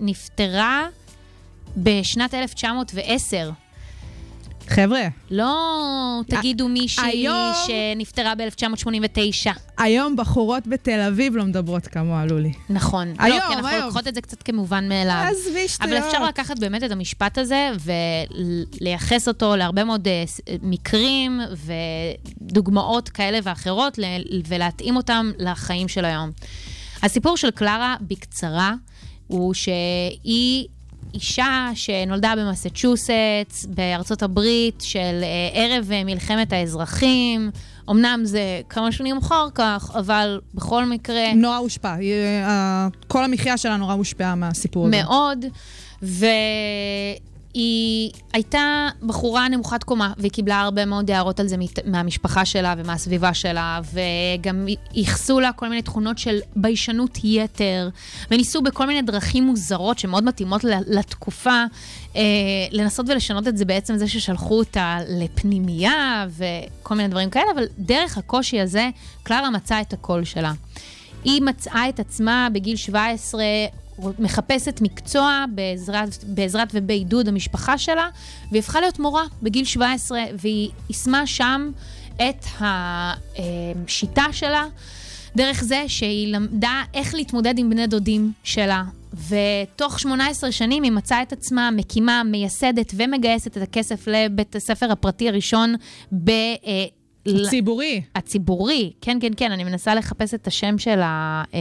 [0.00, 0.86] ונפטרה
[1.76, 3.50] בשנת 1910.
[4.74, 9.50] חבר'ה, לא תגידו מישהי היום- שנפטרה ב-1989.
[9.78, 12.52] היום בחורות בתל אביב לא מדברות כמוה, לולי.
[12.70, 13.14] נכון.
[13.18, 13.84] היום, לא, כי אנחנו היום.
[13.84, 15.24] לוקחות את זה קצת כמובן מאליו.
[15.30, 15.92] עזבי שטויות.
[15.92, 17.70] אבל אפשר לקחת באמת את המשפט הזה
[18.80, 20.24] ולייחס אותו להרבה מאוד אה,
[20.62, 21.40] מקרים
[22.40, 23.98] ודוגמאות כאלה ואחרות
[24.48, 26.30] ולהתאים אותם לחיים של היום.
[27.02, 28.74] הסיפור של קלרה, בקצרה,
[29.26, 30.66] הוא שהיא
[31.14, 37.50] אישה שנולדה במסצ'וסטס, בארצות הברית, של אה, ערב אה, מלחמת האזרחים.
[37.90, 41.34] אמנם זה כמה שנים אחר כך, אבל בכל מקרה...
[41.34, 41.94] נורא הושפע.
[42.00, 44.96] אה, כל המחיה שלה נורא הושפעה מהסיפור הזה.
[45.02, 45.44] מאוד,
[47.54, 53.34] והיא הייתה בחורה נמוכת קומה, והיא קיבלה הרבה מאוד הערות על זה מהמשפחה שלה ומהסביבה
[53.34, 57.88] שלה, וגם ייחסו לה כל מיני תכונות של ביישנות יתר,
[58.30, 61.64] וניסו בכל מיני דרכים מוזרות שמאוד מתאימות לתקופה,
[62.16, 62.22] אה,
[62.70, 68.18] לנסות ולשנות את זה בעצם זה ששלחו אותה לפנימייה וכל מיני דברים כאלה, אבל דרך
[68.18, 68.88] הקושי הזה,
[69.22, 70.52] קלרה מצאה את הקול שלה.
[71.24, 73.42] היא מצאה את עצמה בגיל 17
[74.18, 78.08] מחפשת מקצוע בעזרת, בעזרת ובעידוד המשפחה שלה,
[78.50, 81.70] והיא הפכה להיות מורה בגיל 17, והיא יישמה שם
[82.16, 84.66] את השיטה שלה,
[85.36, 88.82] דרך זה שהיא למדה איך להתמודד עם בני דודים שלה.
[89.28, 95.28] ותוך 18 שנים היא מצאה את עצמה מקימה, מייסדת ומגייסת את הכסף לבית הספר הפרטי
[95.28, 95.74] הראשון
[96.12, 96.30] ב...
[96.30, 96.84] אה,
[97.26, 98.02] ל- ציבורי.
[98.14, 101.60] הציבורי, כן, כן, כן, אני מנסה לחפש את השם של, ה, אה,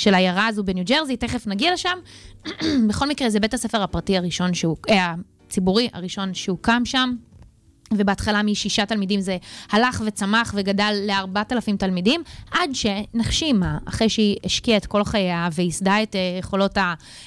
[0.00, 1.98] של העיירה הזו בניו ג'רזי, תכף נגיע לשם.
[2.88, 5.14] בכל מקרה, זה בית הספר הפרטי הראשון, שהוא, אה,
[5.46, 7.14] הציבורי הראשון שהוקם שם.
[7.94, 9.36] ובהתחלה משישה תלמידים זה
[9.70, 16.02] הלך וצמח וגדל לארבעת אלפים תלמידים, עד שנחשימה, אחרי שהיא השקיעה את כל חייה וייסדה
[16.02, 16.78] את אה, יכולות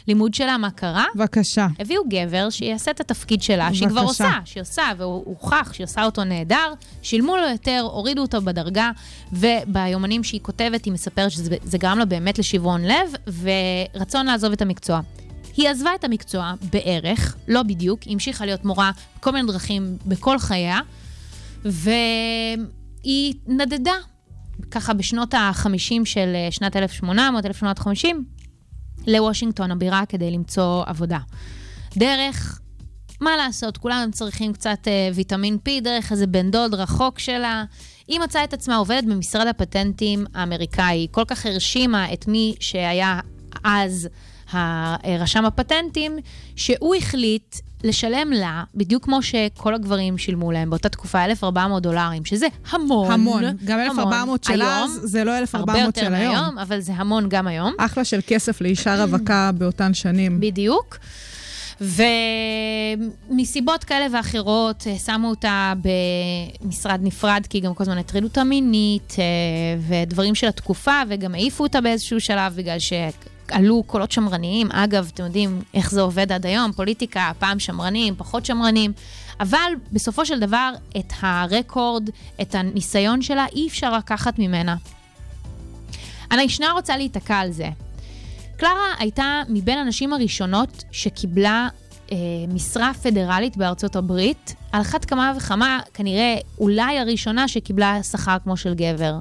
[0.07, 1.05] הלימוד שלה, מה קרה?
[1.15, 1.67] בבקשה.
[1.79, 4.01] הביאו גבר שיעשה את התפקיד שלה, שהיא כבר.
[4.01, 8.91] עושה, שהיא עושה, והוא הוכח שהיא עושה אותו נהדר, שילמו לו יותר, הורידו אותו בדרגה,
[9.33, 13.13] וביומנים שהיא כותבת, היא מספרת שזה זה גרם לה באמת לשברון לב,
[13.93, 15.01] ורצון לעזוב את המקצוע.
[15.57, 20.39] היא עזבה את המקצוע בערך, לא בדיוק, היא המשיכה להיות מורה בכל מיני דרכים בכל
[20.39, 20.79] חייה,
[21.65, 23.95] והיא נדדה,
[24.71, 28.25] ככה בשנות ה-50 של אה, שנת 1800, 1850,
[29.07, 31.19] לוושינגטון הבירה כדי למצוא עבודה.
[31.97, 32.59] דרך,
[33.21, 37.63] מה לעשות, כולם צריכים קצת אה, ויטמין P, דרך איזה בן דוד רחוק שלה.
[38.07, 41.07] היא מצאה את עצמה עובדת במשרד הפטנטים האמריקאי.
[41.11, 43.19] כל כך הרשימה את מי שהיה
[43.63, 44.09] אז
[45.19, 46.17] רשם הפטנטים,
[46.55, 52.47] שהוא החליט לשלם לה, בדיוק כמו שכל הגברים שילמו להם באותה תקופה, 1,400 דולרים, שזה
[52.69, 53.11] המון.
[53.11, 53.43] המון.
[53.65, 53.99] גם המון.
[53.99, 56.35] 1,400 של אז, זה לא 1,400 הרבה של יותר היום.
[56.35, 57.73] מהיום, אבל זה המון גם היום.
[57.77, 60.39] אחלה של כסף לאישה רווקה באותן שנים.
[60.39, 60.97] בדיוק.
[63.29, 65.73] ומסיבות כאלה ואחרות אה, שמו אותה
[66.61, 69.23] במשרד נפרד, כי גם כל הזמן הטרידו אותה מינית, אה,
[69.87, 72.79] ודברים של התקופה, וגם העיפו אותה באיזשהו שלב, בגלל
[73.53, 74.71] שעלו קולות שמרניים.
[74.71, 78.93] אגב, אתם יודעים איך זה עובד עד היום, פוליטיקה, פעם שמרנים, פחות שמרנים.
[79.39, 82.09] אבל בסופו של דבר, את הרקורד,
[82.41, 84.75] את הניסיון שלה, אי אפשר לקחת ממנה.
[86.31, 87.69] אני שנייה רוצה להיתקע על זה.
[88.57, 91.67] קלרה הייתה מבין הנשים הראשונות שקיבלה
[92.11, 98.57] אה, משרה פדרלית בארצות הברית, על אחת כמה וכמה, כנראה אולי הראשונה שקיבלה שכר כמו
[98.57, 99.15] של גבר.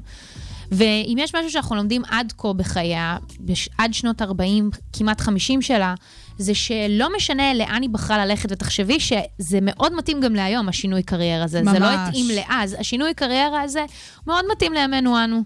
[0.73, 3.69] ואם יש משהו שאנחנו לומדים עד כה בחייה, בש...
[3.79, 5.95] עד שנות 40, כמעט 50 שלה,
[6.39, 11.45] זה שלא משנה לאן היא בחרה ללכת, ותחשבי שזה מאוד מתאים גם להיום, השינוי קריירה
[11.45, 11.63] הזה.
[11.65, 12.09] זה לא ממש.
[12.09, 12.77] התאים לאז.
[12.79, 13.85] השינוי קריירה הזה
[14.27, 15.43] מאוד מתאים לימינו אנו.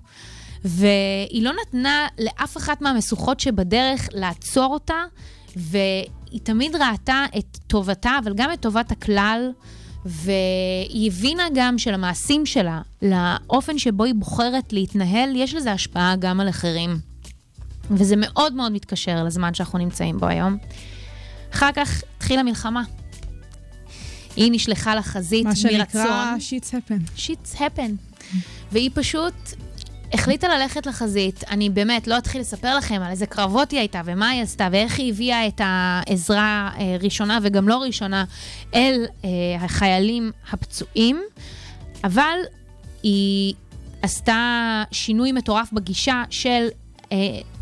[0.64, 5.04] והיא לא נתנה לאף אחת מהמשוכות שבדרך לעצור אותה,
[5.56, 9.50] והיא תמיד ראתה את טובתה, אבל גם את טובת הכלל,
[10.06, 16.48] והיא הבינה גם שלמעשים שלה, לאופן שבו היא בוחרת להתנהל, יש לזה השפעה גם על
[16.48, 16.98] אחרים.
[17.90, 20.56] וזה מאוד מאוד מתקשר לזמן שאנחנו נמצאים בו היום.
[21.54, 22.82] אחר כך התחילה מלחמה.
[24.36, 25.70] היא נשלחה לחזית מה מרצון.
[25.70, 26.98] שנקרא שיטס הפן.
[27.16, 27.94] שיטס הפן.
[28.72, 29.34] והיא פשוט
[30.16, 31.44] החליטה ללכת לחזית.
[31.50, 34.98] אני באמת לא אתחיל לספר לכם על איזה קרבות היא הייתה ומה היא עשתה ואיך
[34.98, 38.24] היא הביאה את העזרה אה, ראשונה וגם לא ראשונה
[38.74, 39.28] אל אה,
[39.60, 41.22] החיילים הפצועים,
[42.04, 42.38] אבל
[43.02, 43.54] היא
[44.02, 46.68] עשתה שינוי מטורף בגישה של
[47.12, 47.16] אה,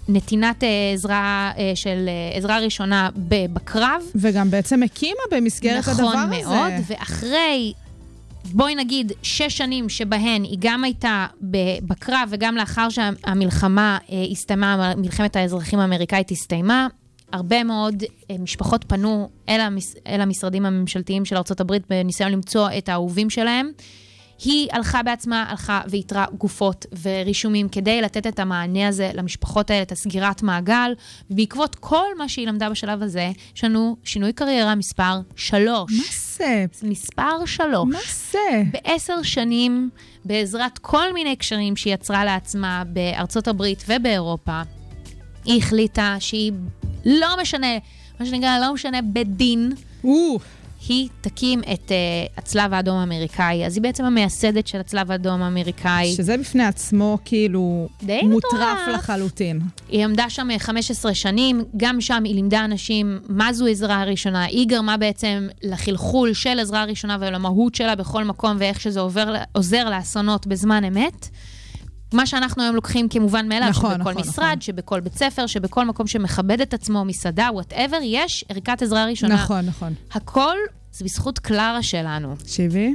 [0.09, 3.09] נתינת אה, עזרה, אה, של אה, עזרה ראשונה
[3.53, 4.03] בקרב.
[4.15, 6.41] וגם בעצם הקימה במסגרת הדבר הזה.
[6.43, 7.73] נכון מאוד, ואחרי,
[8.53, 11.27] בואי נגיד, שש שנים שבהן היא גם הייתה
[11.83, 16.87] בקרב וגם לאחר שהמלחמה אה, הסתיימה, מלחמת האזרחים האמריקאית הסתיימה,
[17.33, 22.89] הרבה מאוד אה, משפחות פנו אל, המס, אל המשרדים הממשלתיים של ארה"ב בניסיון למצוא את
[22.89, 23.71] האהובים שלהם.
[24.45, 29.93] היא הלכה בעצמה, הלכה ואיתרה גופות ורישומים כדי לתת את המענה הזה למשפחות האלה, את
[29.93, 30.93] הסגירת מעגל,
[31.31, 35.93] ובעקבות כל מה שהיא למדה בשלב הזה, יש לנו שינוי קריירה מספר שלוש.
[35.93, 36.05] מה
[36.37, 36.65] זה?
[36.83, 37.89] מספר שלוש.
[37.93, 37.99] מה
[38.33, 38.63] זה?
[38.73, 39.91] בעשר שנים,
[40.25, 44.63] בעזרת כל מיני קשרים שהיא יצרה לעצמה בארצות הברית ובאירופה,
[45.45, 46.53] היא החליטה שהיא
[47.05, 47.77] לא משנה,
[48.21, 49.73] מה שנקרא, לא משנה בדין,
[50.05, 50.39] או,
[50.89, 53.67] היא תקים את uh, הצלב האדום האמריקאי.
[53.67, 56.15] אז היא בעצם המייסדת של הצלב האדום האמריקאי.
[56.17, 58.89] שזה בפני עצמו כאילו די מוטרף מטורף.
[58.95, 59.61] לחלוטין.
[59.89, 64.45] היא עמדה שם אה, 15 שנים, גם שם היא לימדה אנשים מה זו עזרה ראשונה.
[64.45, 69.91] היא גרמה בעצם לחלחול של עזרה ראשונה ולמהות שלה בכל מקום ואיך שזה עובר, עוזר
[69.91, 71.29] לאסונות בזמן אמת.
[72.13, 74.61] מה שאנחנו היום לוקחים כמובן מאליו, נכון, שבכל נכון, משרד, נכון.
[74.61, 79.35] שבכל בית ספר, שבכל מקום שמכבד את עצמו, מסעדה, וואטאבר, יש ערכת עזרה ראשונה.
[79.35, 79.95] נכון, נכון.
[80.13, 80.57] הכל
[80.93, 82.37] זה בזכות קלרה שלנו.
[82.37, 82.95] תקשיבי.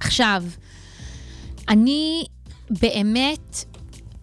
[0.00, 0.44] עכשיו,
[1.68, 2.24] אני
[2.70, 3.64] באמת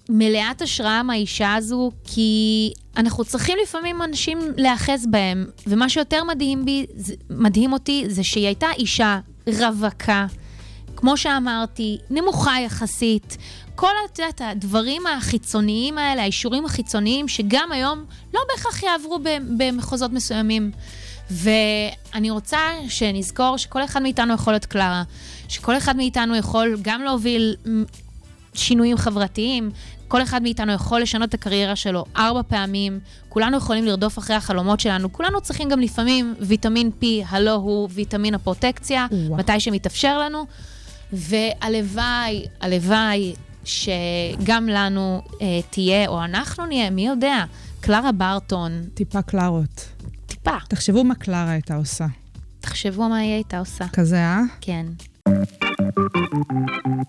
[0.10, 6.86] מלאת השראה מהאישה הזו, כי אנחנו צריכים לפעמים אנשים להיאחז בהם, ומה שיותר מדהים, בי,
[7.30, 10.26] מדהים אותי זה שהיא הייתה אישה רווקה,
[10.96, 13.38] כמו שאמרתי, נמוכה יחסית.
[13.76, 19.20] כל את יודעת, הדברים החיצוניים האלה, האישורים החיצוניים, שגם היום לא בהכרח יעברו
[19.58, 20.72] במחוזות מסוימים.
[21.32, 25.04] ואני רוצה שנזכור שכל אחד מאיתנו יכול להיות קלרה,
[25.48, 27.56] שכל אחד מאיתנו יכול גם להוביל
[28.54, 29.72] שינויים חברתיים,
[30.08, 34.80] כל אחד מאיתנו יכול לשנות את הקריירה שלו ארבע פעמים, כולנו יכולים לרדוף אחרי החלומות
[34.80, 39.38] שלנו, כולנו צריכים גם לפעמים ויטמין P, הלא הוא ויטמין הפרוטקציה, וואו.
[39.38, 40.46] מתי שמתאפשר לנו,
[41.14, 43.34] והלוואי, הלוואי
[43.64, 47.44] שגם לנו אה, תהיה, או אנחנו נהיה, מי יודע,
[47.80, 49.90] קלרה ברטון, טיפה קלרות.
[50.26, 52.06] טיפה, תחשבו מה קלרה הייתה עושה.
[52.60, 53.86] תחשבו מה היא הייתה עושה.
[53.94, 54.42] כזה, אה?
[54.62, 54.86] כן.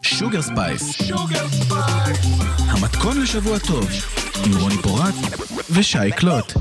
[0.03, 1.11] שוגר ספייס.
[2.69, 3.89] המתכון לשבוע טוב,
[4.47, 5.15] עם רוני פורט
[5.71, 6.53] ושי קלוט.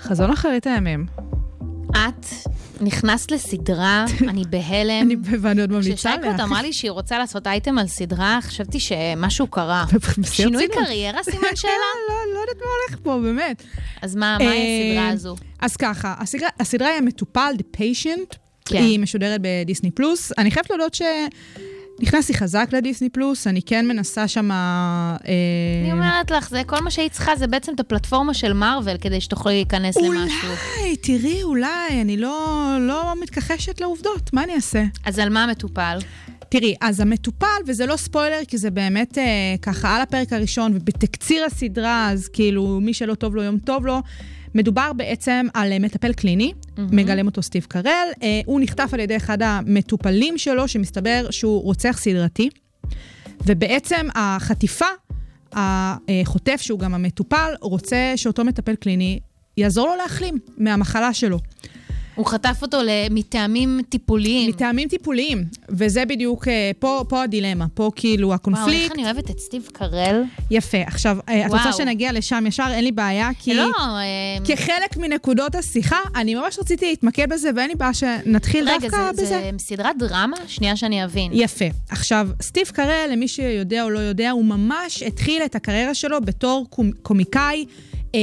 [0.00, 1.27] חזון אחרית הימים.
[1.90, 2.26] את
[2.80, 5.02] נכנסת לסדרה, אני בהלם.
[5.02, 6.40] אני ואני עוד ממליצה כששי קלוט.
[6.40, 9.84] אמרה לי שהיא רוצה לעשות אייטם על סדרה, חשבתי שמשהו קרה.
[10.22, 10.68] שינוי.
[10.68, 11.72] קריירה, סימן שאלה?
[12.08, 13.62] לא, לא יודעת מה הולך פה, באמת.
[14.02, 15.36] אז מה, מה הסדרה אה, הזו?
[15.60, 16.14] אז ככה,
[16.60, 18.78] הסדרה, היא המטופל, The Patient, כן.
[18.78, 18.82] כן.
[18.82, 20.32] היא משודרת בדיסני פלוס.
[20.38, 20.94] אני חייבת להודות
[22.00, 24.50] שנכנסתי חזק לדיסני פלוס, אני כן מנסה שם...
[24.50, 25.16] אה,
[25.82, 29.20] אני אומרת לך, זה כל מה שהיא צריכה, זה בעצם את הפלטפורמה של מארוול, כדי
[29.20, 30.48] שתוכלי להיכנס למשהו.
[30.80, 34.84] אולי, תראי, אולי, אני לא, לא מתכחשת לעובדות, מה אני אעשה?
[35.04, 35.98] אז על מה המטופל?
[36.48, 39.24] תראי, אז המטופל, וזה לא ספוילר, כי זה באמת אה,
[39.62, 44.02] ככה על הפרק הראשון, ובתקציר הסדרה, אז כאילו, מי שלא טוב לו, יום טוב לו.
[44.54, 46.80] מדובר בעצם על אה, מטפל קליני, mm-hmm.
[46.92, 48.08] מגלם אותו סטיב קרל.
[48.22, 52.50] אה, הוא נחטף על ידי אחד המטופלים שלו, שמסתבר שהוא רוצח סדרתי.
[53.46, 54.86] ובעצם החטיפה,
[55.52, 59.20] החוטף, שהוא גם המטופל, רוצה שאותו מטפל קליני
[59.56, 61.38] יעזור לו להחלים מהמחלה שלו.
[62.18, 62.78] הוא חטף אותו
[63.10, 64.50] מטעמים טיפוליים.
[64.50, 68.82] מטעמים טיפוליים, וזה בדיוק, אה, פה, פה הדילמה, פה כאילו וואו, הקונפליקט.
[68.84, 70.22] איך אני אוהבת את סטיב קרל.
[70.50, 70.78] יפה.
[70.86, 71.72] עכשיו, אה, את רוצה וואו.
[71.72, 72.66] שנגיע לשם ישר?
[72.70, 73.54] אין לי בעיה, כי...
[73.54, 74.02] לא, אה,
[74.44, 79.22] כחלק מנקודות השיחה, אני ממש רציתי להתמקד בזה, ואין לי בעיה שנתחיל רגע, דווקא זה,
[79.22, 79.26] בזה.
[79.26, 80.36] זה סדרת דרמה?
[80.46, 81.30] שנייה שאני אבין.
[81.34, 81.64] יפה.
[81.88, 86.66] עכשיו, סטיב קרל, למי שיודע או לא יודע, הוא ממש התחיל את הקריירה שלו בתור
[86.70, 87.64] קומ- קומיקאי.
[88.14, 88.20] אה,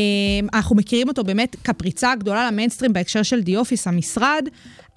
[0.53, 4.43] אנחנו מכירים אותו באמת כפריצה גדולה למיינסטרים בהקשר של די אופיס, המשרד,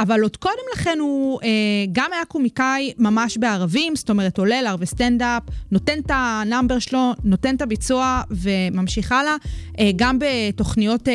[0.01, 1.49] אבל עוד קודם לכן הוא אה,
[1.93, 7.13] גם היה קומיקאי ממש בערבים, זאת אומרת, עולה להרבה סטנדאפ, נותן את ה number שלו,
[7.25, 9.37] נותן את הביצוע וממשיך הלאה.
[9.79, 11.15] אה, גם בתוכניות אה,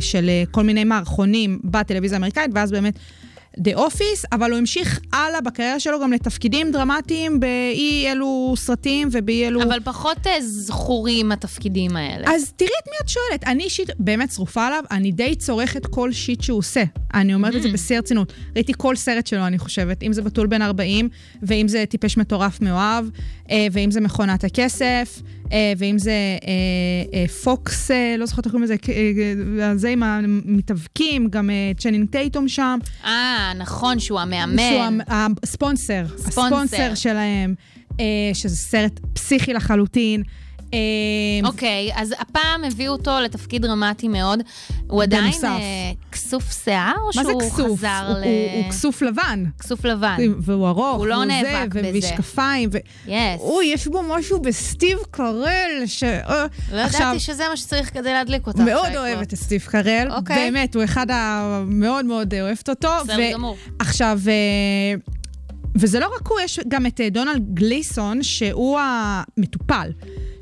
[0.00, 2.98] של כל מיני מערכונים בטלוויזיה האמריקאית, ואז באמת...
[3.58, 9.46] דה אופיס, אבל הוא המשיך הלאה בקריירה שלו גם לתפקידים דרמטיים באי אלו סרטים ובאי
[9.46, 9.62] אלו...
[9.62, 12.30] אבל פחות אה, זכורים התפקידים האלה.
[12.34, 13.44] אז תראי את מי את שואלת.
[13.44, 16.84] אני אישית באמת שרופה עליו, אני די צורכת כל shit שהוא עושה.
[17.14, 18.32] אני אומרת את זה בשיא הרצינות.
[18.56, 21.08] ראיתי כל סרט שלו, אני חושבת, אם זה בתול בן 40,
[21.42, 23.04] ואם זה טיפש מטורף מאוהב,
[23.50, 26.12] אה, ואם זה מכונת הכסף, אה, ואם זה
[27.44, 28.76] פוקס, לא זוכרת איך קוראים לזה,
[29.76, 32.78] זה עם המתאבקים, גם צ'נינג טייטום שם.
[33.04, 34.56] אה, נכון, שהוא המאמן.
[34.58, 35.02] שהוא
[35.42, 36.28] הספונסר, ספונסר.
[36.28, 37.54] הספונסר שלהם,
[38.00, 40.22] אה, שזה סרט פסיכי לחלוטין.
[40.74, 40.78] אה,
[41.48, 44.40] אוקיי, אז הפעם הביאו אותו לתפקיד דרמטי מאוד.
[44.86, 45.32] הוא עדיין.
[45.44, 45.58] אה,
[46.12, 47.78] כסוף שיער, או מה זה שהוא כסוף?
[47.78, 48.22] חזר הוא- ל...
[48.24, 49.44] הוא- הוא כסוף לבן.
[49.58, 50.16] כסוף לבן.
[50.40, 51.90] והוא ארוך, הוא לא נאבק זה, בזה.
[51.94, 52.76] ומשקפיים, ו...
[53.06, 53.40] יס.
[53.40, 55.46] אוי, יש בו משהו בסטיב קרל,
[55.86, 56.02] ש...
[56.04, 58.60] אה, לא ידעתי שזה מה שצריך כדי להדליק אותך.
[58.60, 58.96] מאוד.
[58.96, 60.36] אוהבת את סטיב קרל, אוקיי.
[60.36, 62.88] באמת, הוא אחד המאוד מאוד אוהבת אותו.
[63.04, 63.56] בסדר גמור.
[63.78, 64.94] עכשיו, אה,
[65.76, 69.90] וזה לא רק הוא, יש גם את דונלד גליסון, שהוא המטופל.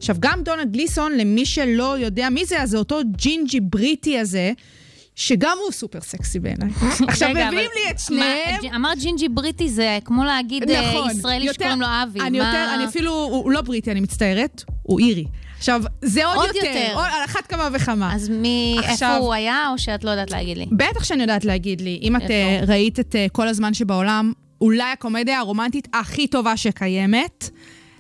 [0.06, 4.52] עכשיו, גם דונלד גליסון, למי שלא יודע מי זה, אז זה אותו ג'ינג'י בריטי הזה,
[5.14, 6.68] שגם הוא סופר סקסי בעיניי.
[7.08, 8.60] עכשיו, מביאים לי את שניהם.
[8.74, 11.10] אמרת ג'ינג'י בריטי זה כמו להגיד אה, נכון.
[11.10, 12.20] ישראלי יותר- שקוראים לו אבי.
[12.20, 15.24] אני יותר, אני אפילו, הוא לא בריטי, אני מצטערת, הוא אירי.
[15.58, 16.92] עכשיו, זה עוד, עוד יותר, יותר.
[16.94, 18.14] עוד, על אחת כמה וכמה.
[18.14, 20.66] אז מי, איפה עכשיו- הוא היה, או שאת לא יודעת להגיד לי?
[20.72, 22.32] בטח שאני יודעת להגיד לי, אם את איפה?
[22.32, 27.50] אה, ראית את אה, כל הזמן שבעולם, אולי הקומדיה הרומנטית הכי טובה שקיימת.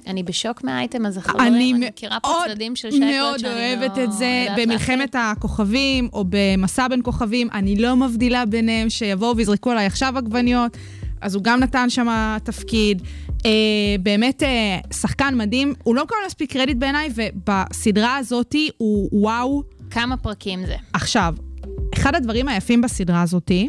[0.06, 1.54] אני בשוק מהאייטם הזה, חברים.
[1.54, 5.16] אני אני מכירה פה מאוד צדדים של שייקות מאוד שאני אוהבת לא את זה במלחמת
[5.18, 10.76] הכוכבים, או במסע בין כוכבים, אני לא מבדילה ביניהם, שיבואו ויזרקו עליי עכשיו עגבניות.
[11.20, 13.02] אז הוא גם נתן שם תפקיד.
[13.46, 13.50] אה,
[14.00, 19.62] באמת אה, שחקן מדהים, הוא לא מקבל מספיק קרדיט בעיניי, ובסדרה הזאתי הוא וואו.
[19.90, 20.76] כמה פרקים זה?
[20.92, 21.34] עכשיו,
[21.94, 23.68] אחד הדברים היפים בסדרה הזאתי,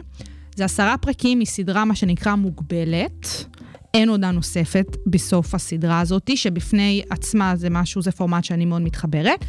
[0.56, 3.46] זה עשרה פרקים מסדרה, מה שנקרא מוגבלת.
[3.94, 9.46] אין עונה נוספת בסוף הסדרה הזאתי, שבפני עצמה זה משהו, זה פורמט שאני מאוד מתחברת.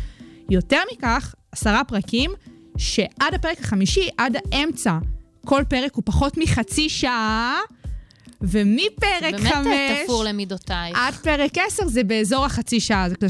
[0.51, 2.31] יותר מכך, עשרה פרקים,
[2.77, 4.99] שעד הפרק החמישי, עד האמצע,
[5.47, 7.57] כל פרק הוא פחות מחצי שעה,
[8.43, 9.67] ומפרק באמת חמש...
[10.05, 10.99] תפור למידותייך.
[11.01, 13.27] עד פרק 10 זה באזור החצי שעה, זה כזה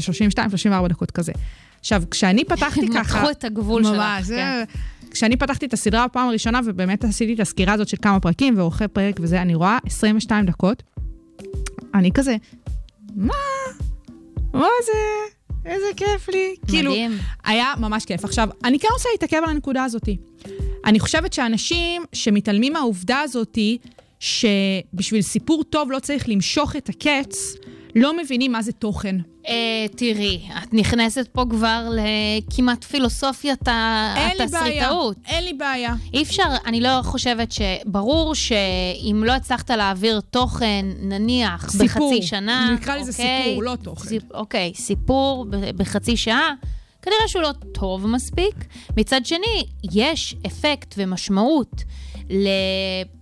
[0.83, 1.31] 32-34 דקות כזה.
[1.79, 3.17] עכשיו, כשאני פתחתי הם ככה...
[3.19, 4.63] מתחו את הגבול שלך, ממש, זה- כן.
[5.11, 8.87] כשאני פתחתי את הסדרה בפעם הראשונה, ובאמת עשיתי את הסקירה הזאת של כמה פרקים, ועורכי
[8.87, 10.83] פרק וזה, אני רואה 22 דקות.
[11.93, 12.35] אני כזה,
[13.15, 13.33] מה?
[14.53, 14.91] מה זה?
[15.65, 16.55] איזה כיף לי.
[16.67, 17.11] כאילו, מדהים.
[17.43, 18.25] היה ממש כיף.
[18.25, 20.09] עכשיו, אני כן רוצה להתעכב על הנקודה הזאת.
[20.85, 23.57] אני חושבת שאנשים שמתעלמים מהעובדה הזאת,
[24.19, 27.55] שבשביל סיפור טוב לא צריך למשוך את הקץ,
[27.95, 29.15] לא מבינים מה זה תוכן.
[29.47, 33.67] אה, תראי, את נכנסת פה כבר לכמעט פילוסופיית.
[33.67, 35.17] התסריטאות.
[35.27, 35.93] אין לי בעיה.
[36.13, 37.61] אי אפשר, אני לא חושבת ש...
[37.85, 42.11] ברור שאם לא הצלחת להעביר תוכן, נניח, סיפור.
[42.13, 42.71] בחצי שנה...
[42.73, 44.15] נקרא לזה אוקיי, סיפור, לא תוכן.
[44.33, 45.45] אוקיי, סיפור
[45.77, 46.53] בחצי שעה,
[47.01, 48.55] כנראה שהוא לא טוב מספיק.
[48.97, 51.83] מצד שני, יש אפקט ומשמעות
[52.29, 52.47] ל...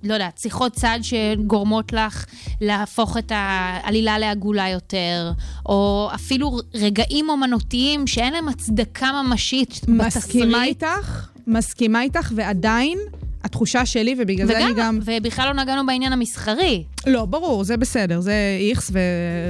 [0.04, 2.26] לא יודעת, שיחות צד שגורמות לך
[2.62, 5.32] להפוך את העלילה לעגולה יותר,
[5.66, 10.18] או אפילו רגעים אומנותיים שאין להם הצדקה ממשית בתסריט.
[10.18, 13.00] מסכימה איתך, מסכימה איתך, ועדיין,
[13.44, 15.00] התחושה שלי, ובגלל זה אני גם...
[15.06, 16.84] ובכלל לא נגענו בעניין המסחרי.
[17.08, 19.00] לא, ברור, זה בסדר, זה איכס, ו-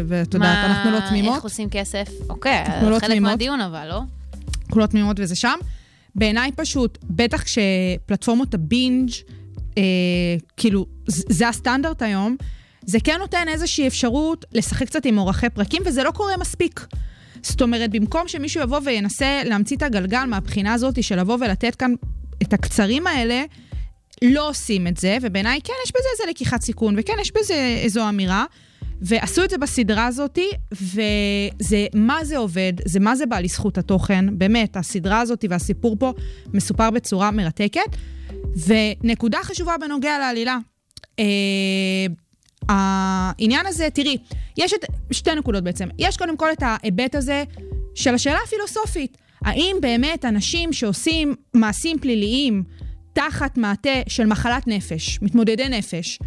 [0.08, 1.44] ואת יודעת, אנחנו לא איך תמימות.
[1.44, 2.10] עושים כסף?
[2.30, 3.32] אוקיי, אנחנו לא חלק תמימות.
[3.32, 4.02] מהדיון אבל, לא?
[4.66, 5.58] אנחנו לא תמימות וזה שם.
[6.16, 9.10] בעיניי פשוט, בטח כשפלטפורמות הבינג',
[9.78, 9.82] אה,
[10.58, 12.36] כאילו, זה הסטנדרט היום,
[12.86, 16.88] זה כן נותן איזושהי אפשרות לשחק קצת עם אורכי פרקים, וזה לא קורה מספיק.
[17.42, 21.94] זאת אומרת, במקום שמישהו יבוא וינסה להמציא את הגלגל מהבחינה הזאת של לבוא ולתת כאן
[22.42, 23.44] את הקצרים האלה,
[24.22, 28.10] לא עושים את זה, ובעיניי כן, יש בזה איזה לקיחת סיכון, וכן, יש בזה איזו
[28.10, 28.46] אמירה.
[29.02, 30.40] ועשו את זה בסדרה הזאת,
[30.72, 36.14] וזה, מה זה עובד, זה מה זה בא לזכות התוכן, באמת, הסדרה הזאת והסיפור פה
[36.54, 37.98] מסופר בצורה מרתקת.
[38.66, 40.58] ונקודה חשובה בנוגע לעלילה.
[41.20, 41.26] אה,
[42.70, 44.18] העניין הזה, תראי,
[44.58, 45.88] יש את שתי נקודות בעצם.
[45.98, 47.44] יש קודם כל את ההיבט הזה
[47.96, 49.18] של השאלה הפילוסופית.
[49.42, 52.64] האם באמת אנשים שעושים מעשים פליליים
[53.14, 56.20] תחת מעטה של מחלת נפש, מתמודדי נפש,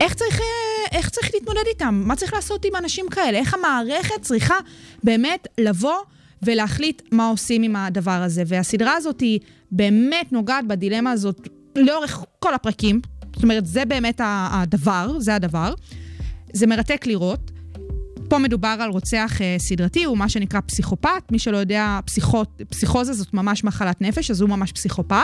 [0.00, 2.02] איך צריך, אה, איך צריך להתמודד איתם?
[2.06, 3.38] מה צריך לעשות עם אנשים כאלה?
[3.38, 4.54] איך המערכת צריכה
[5.02, 5.96] באמת לבוא
[6.42, 8.42] ולהחליט מה עושים עם הדבר הזה?
[8.46, 13.00] והסדרה הזאת היא באמת נוגעת בדילמה הזאת לאורך כל הפרקים.
[13.34, 15.74] זאת אומרת, זה באמת הדבר, זה הדבר.
[16.52, 17.50] זה מרתק לראות.
[18.28, 21.22] פה מדובר על רוצח אה, סדרתי, הוא מה שנקרא פסיכופת.
[21.30, 25.16] מי שלא יודע, פסיכות, פסיכוזה זאת ממש מחלת נפש, אז הוא ממש פסיכופת.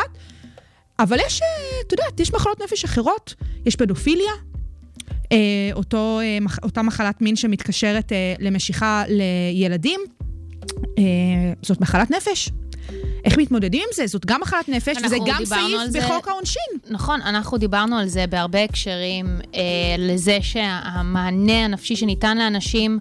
[0.99, 1.47] אבל יש, אה,
[1.87, 3.35] את יודעת, יש מחלות נפש אחרות.
[3.67, 4.33] יש פדופיליה,
[5.33, 10.01] אה, אותו, אה, אותה מחלת מין שמתקשרת אה, למשיכה לילדים.
[10.99, 11.05] אה,
[11.63, 12.51] זאת מחלת נפש.
[13.25, 14.07] איך מתמודדים עם זה?
[14.07, 16.01] זאת גם מחלת נפש, וזה גם סעיף זה.
[16.01, 16.63] בחוק העונשין.
[16.91, 19.61] נכון, אנחנו דיברנו על זה בהרבה הקשרים, אה,
[19.99, 22.99] לזה שהמענה הנפשי שניתן לאנשים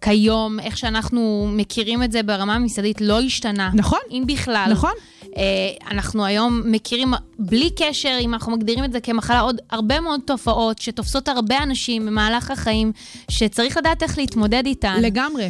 [0.00, 3.70] כיום, איך שאנחנו מכירים את זה ברמה הממסדית, לא השתנה.
[3.74, 3.98] נכון.
[4.10, 4.68] אם בכלל.
[4.70, 4.92] נכון.
[5.36, 5.42] אה,
[5.90, 10.78] אנחנו היום מכירים, בלי קשר, אם אנחנו מגדירים את זה כמחלה, עוד הרבה מאוד תופעות
[10.78, 12.92] שתופסות הרבה אנשים במהלך החיים,
[13.28, 15.02] שצריך לדעת איך להתמודד איתן.
[15.02, 15.48] לגמרי.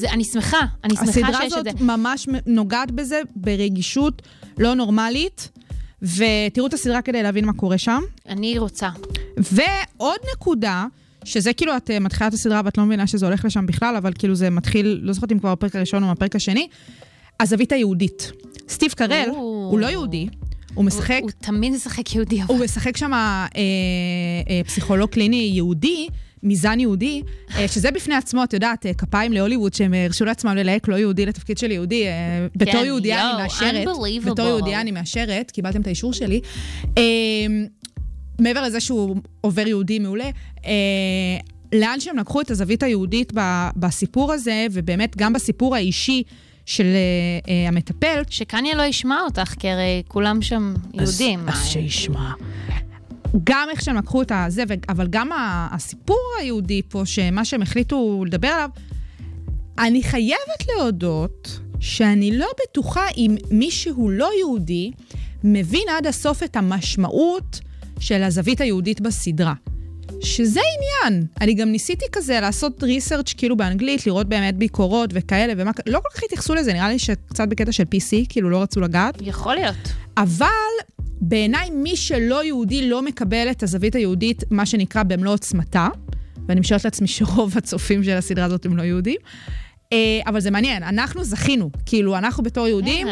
[0.00, 1.84] ואני שמחה, אני שמחה הסדרה שיש הזאת את זה.
[1.84, 4.22] ממש נוגעת בזה ברגישות
[4.58, 5.50] לא נורמלית,
[6.02, 8.02] ותראו את הסדרה כדי להבין מה קורה שם.
[8.28, 8.88] אני רוצה.
[9.36, 10.86] ועוד נקודה,
[11.24, 14.12] שזה כאילו, את אה, מתחילה את הסדרה ואת לא מבינה שזה הולך לשם בכלל, אבל
[14.18, 16.68] כאילו זה מתחיל, לא זוכרת אם כבר בפרק הראשון או בפרק השני,
[17.40, 18.32] הזווית היהודית.
[18.68, 19.68] סטיב קרל, או.
[19.70, 20.28] הוא לא יהודי,
[20.74, 22.54] הוא משחק, הוא, הוא תמיד משחק יהודי, אבל...
[22.54, 26.08] הוא משחק שם אה, אה, פסיכולוג קליני יהודי,
[26.42, 27.22] מזן יהודי,
[27.56, 30.94] אה, שזה בפני עצמו, את יודעת, אה, כפיים להוליווד, שהם אה, הרשו לעצמם ללהק לא
[30.94, 32.04] יהודי לתפקיד של יהודי.
[32.56, 33.88] בתור יהודייה אני מאשרת.
[34.24, 36.40] בתור יהודייה אני מאשרת, קיבלתם את האישור שלי.
[38.38, 40.30] מעבר לזה שהוא עובר יהודי מעולה,
[41.72, 43.32] לאן שהם לקחו את הזווית היהודית
[43.76, 46.22] בסיפור הזה, ובאמת גם בסיפור האישי
[46.68, 51.48] של אה, אה, המטפל, שקניה לא ישמע אותך, כי הרי כולם שם יהודים.
[51.48, 52.32] אז, אז שישמע.
[53.44, 55.30] גם איך שהם לקחו את הזה, אבל גם
[55.70, 58.70] הסיפור היהודי פה, שמה שהם החליטו לדבר עליו,
[59.78, 64.90] אני חייבת להודות שאני לא בטוחה אם מישהו לא יהודי
[65.44, 67.60] מבין עד הסוף את המשמעות
[68.00, 69.54] של הזווית היהודית בסדרה.
[70.20, 71.26] שזה עניין.
[71.40, 75.70] אני גם ניסיתי כזה לעשות ריסרצ' כאילו באנגלית, לראות באמת ביקורות וכאלה, ומה...
[75.86, 79.18] לא כל כך התייחסו לזה, נראה לי שקצת בקטע של PC, כאילו לא רצו לגעת.
[79.20, 79.76] יכול להיות.
[80.16, 80.46] אבל
[81.20, 85.88] בעיניי מי שלא יהודי לא מקבל את הזווית היהודית, מה שנקרא במלוא עוצמתה,
[86.48, 89.16] ואני משערת לעצמי שרוב הצופים של הסדרה הזאת הם לא יהודים.
[89.92, 93.06] אה, אבל זה מעניין, אנחנו זכינו, כאילו, אנחנו בתור יהודים.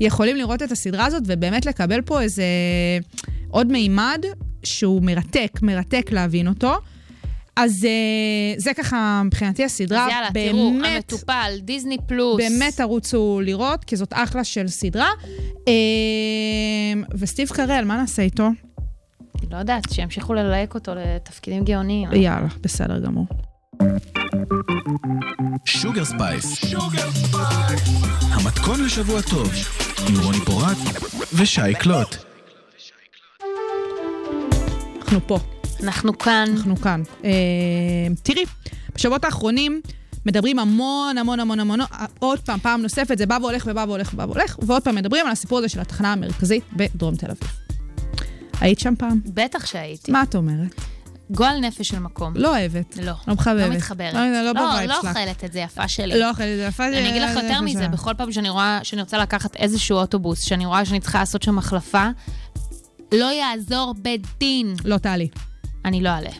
[0.00, 2.44] יכולים לראות את הסדרה הזאת ובאמת לקבל פה איזה
[3.48, 4.24] עוד מימד
[4.64, 6.74] שהוא מרתק, מרתק להבין אותו.
[7.56, 10.06] אז אה, זה ככה מבחינתי הסדרה.
[10.06, 12.36] אז יאללה, תראו, באמת, המטופל, דיסני פלוס.
[12.36, 15.08] באמת תרוצו לראות, כי זאת אחלה של סדרה.
[15.68, 15.72] אה,
[17.18, 18.48] וסטיב קרל, מה נעשה איתו?
[19.50, 22.08] לא יודעת, שימשיכו ללהק אותו לתפקידים גאוניים.
[22.12, 23.26] יאללה, בסדר גמור.
[25.64, 26.74] שוגר ספייס.
[28.30, 29.52] המתכון לשבוע טוב,
[30.08, 30.76] עם רוני פורט
[31.32, 32.16] ושי קלוט.
[35.02, 35.38] אנחנו פה,
[35.82, 36.48] אנחנו כאן.
[36.56, 37.02] אנחנו כאן.
[37.24, 37.30] אה,
[38.22, 38.44] תראי,
[38.94, 39.80] בשבועות האחרונים
[40.26, 41.80] מדברים המון המון המון המון,
[42.18, 45.32] עוד פעם, פעם נוספת, זה בא והולך ובא והולך ובא והולך, ועוד פעם מדברים על
[45.32, 47.50] הסיפור הזה של התחנה המרכזית בדרום תל אביב.
[48.60, 49.20] היית שם פעם?
[49.26, 50.12] בטח שהייתי.
[50.12, 50.74] מה את אומרת?
[51.30, 52.32] גועל נפש של מקום.
[52.36, 52.96] לא אוהבת.
[52.96, 53.12] לא.
[53.28, 53.68] לא מחבבת.
[53.68, 54.14] לא מתחברת.
[54.14, 54.96] לא, לא לא, לא.
[54.96, 56.20] אוכלת את זה, יפה שלי.
[56.20, 56.88] לא אוכלת את זה יפה.
[56.88, 57.88] אני אגיד לך יותר מזה, זה.
[57.88, 61.58] בכל פעם שאני רואה, שאני רוצה לקחת איזשהו אוטובוס, שאני רואה שאני צריכה לעשות שם
[61.58, 62.08] החלפה,
[63.14, 64.74] לא יעזור בית דין.
[64.84, 65.28] לא תעלי.
[65.84, 66.30] אני לא אעלה.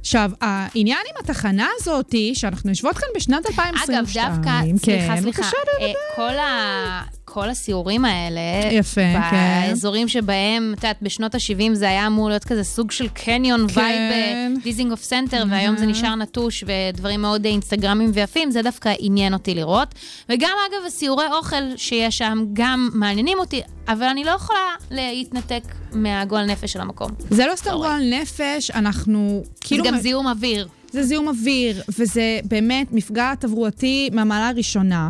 [0.00, 3.98] עכשיו, העניין עם התחנה הזאת, שאנחנו יושבות כאן בשנת 2022.
[3.98, 5.42] אגב, דווקא, סליחה, כן, סליחה,
[5.80, 7.02] אה, כל, ה...
[7.32, 9.00] כל הסיורים האלה, יפה,
[9.30, 9.68] כן.
[9.68, 13.80] באזורים שבהם, את יודעת, בשנות ה-70 זה היה אמור להיות כזה סוג של קניון כן.
[13.80, 19.54] vibe דיזינגוף סנטר, והיום זה נשאר נטוש ודברים מאוד אינסטגרמים ויפים, זה דווקא עניין אותי
[19.54, 19.94] לראות.
[20.28, 24.58] וגם, אגב, הסיורי אוכל שיש שם גם מעניינים אותי, אבל אני לא יכולה
[24.90, 25.62] להתנתק
[25.92, 27.10] מהגועל נפש של המקום.
[27.30, 29.84] זה לא סתם לא גועל נפש, אנחנו כאילו...
[29.84, 30.68] זה גם מ- זיהום אוויר.
[30.92, 35.08] זה זיהום אוויר, וזה באמת מפגע תברואתי מהמעלה הראשונה.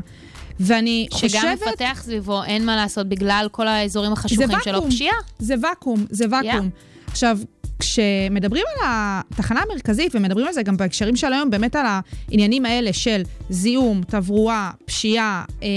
[0.61, 1.69] ואני שגם חושבת...
[1.69, 4.87] מפתח סביבו, אין מה לעשות, בגלל כל האזורים החשוכים שלו.
[4.89, 5.17] פשיעה.
[5.39, 6.69] זה ואקום, זה ואקום.
[6.69, 7.11] Yeah.
[7.11, 7.39] עכשיו,
[7.79, 12.93] כשמדברים על התחנה המרכזית, ומדברים על זה גם בהקשרים של היום, באמת על העניינים האלה
[12.93, 15.69] של זיהום, תברואה, פשיעה, אה,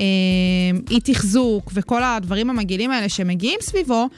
[0.00, 4.08] אה, אי תחזוק וכל הדברים המגעילים האלה שמגיעים סביבו,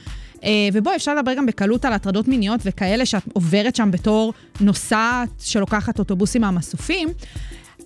[0.43, 5.29] אה, ובו אפשר לדבר גם בקלות על הטרדות מיניות וכאלה שאת עוברת שם בתור נוסעת
[5.39, 7.09] שלוקחת אוטובוסים מהמסופים,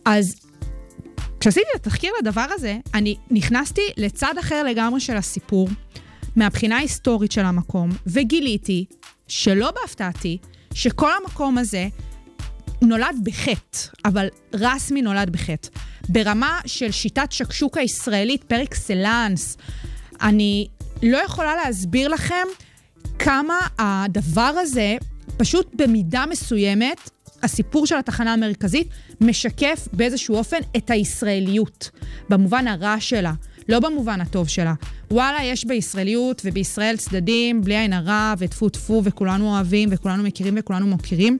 [0.06, 0.36] אז
[1.40, 5.70] כשעשיתי את התחקיר לדבר הזה, אני נכנסתי לצד אחר לגמרי של הסיפור,
[6.36, 8.86] מהבחינה ההיסטורית של המקום, וגיליתי,
[9.28, 10.38] שלא בהפתעתי,
[10.74, 11.88] שכל המקום הזה
[12.82, 15.70] נולד בחטא, אבל רסמי נולד בחטא.
[16.10, 19.58] ברמה של שיטת שקשוקה ישראלית פר אקסלנס.
[20.22, 20.68] אני
[21.04, 22.48] לא יכולה להסביר לכם
[23.20, 24.96] כמה הדבר הזה,
[25.38, 27.10] פשוט במידה מסוימת,
[27.44, 28.88] הסיפור של התחנה המרכזית
[29.22, 31.90] משקף באיזשהו אופן את הישראליות,
[32.30, 33.34] במובן הרע שלה,
[33.70, 34.74] לא במובן הטוב שלה.
[35.12, 40.88] וואלה, יש בישראליות ובישראל צדדים, בלי עין הרע, וטפו טפו, וכולנו אוהבים, וכולנו מכירים וכולנו
[40.88, 41.38] מוקירים.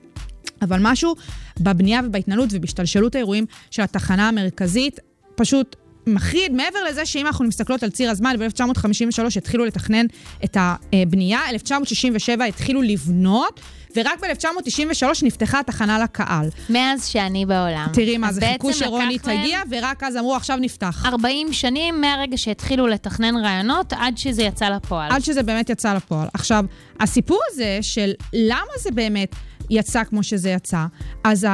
[0.62, 1.14] אבל משהו
[1.60, 5.00] בבנייה ובהתנהלות ובהשתלשלות האירועים של התחנה המרכזית
[5.34, 5.76] פשוט
[6.14, 10.06] מחריד, מעבר לזה שאם אנחנו מסתכלות על ציר הזמן, ב-1953 התחילו לתכנן
[10.44, 13.60] את הבנייה, 1967 התחילו לבנות,
[13.96, 16.48] ורק ב-1993 נפתחה התחנה לקהל.
[16.70, 17.86] מאז שאני בעולם.
[17.92, 21.02] תראי מה זה, חיכו שרונית לקח להם תגיע, ורק אז אמרו, עכשיו נפתח.
[21.06, 25.12] 40 שנים מהרגע שהתחילו לתכנן רעיונות עד שזה יצא לפועל.
[25.12, 26.28] עד שזה באמת יצא לפועל.
[26.34, 26.64] עכשיו,
[27.00, 29.34] הסיפור הזה של למה זה באמת
[29.70, 30.84] יצא כמו שזה יצא,
[31.24, 31.46] אז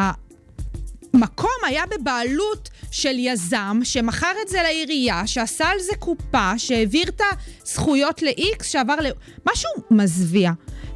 [1.15, 7.21] המקום היה בבעלות של יזם שמכר את זה לעירייה, שעשה על זה קופה, שהעביר את
[7.63, 9.07] הזכויות ל-X, שעבר ל...
[9.53, 10.53] משהו מזוויע.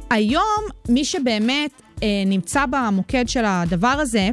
[0.09, 1.71] היום, מי שבאמת
[2.03, 4.29] אה, נמצא במוקד של הדבר הזה,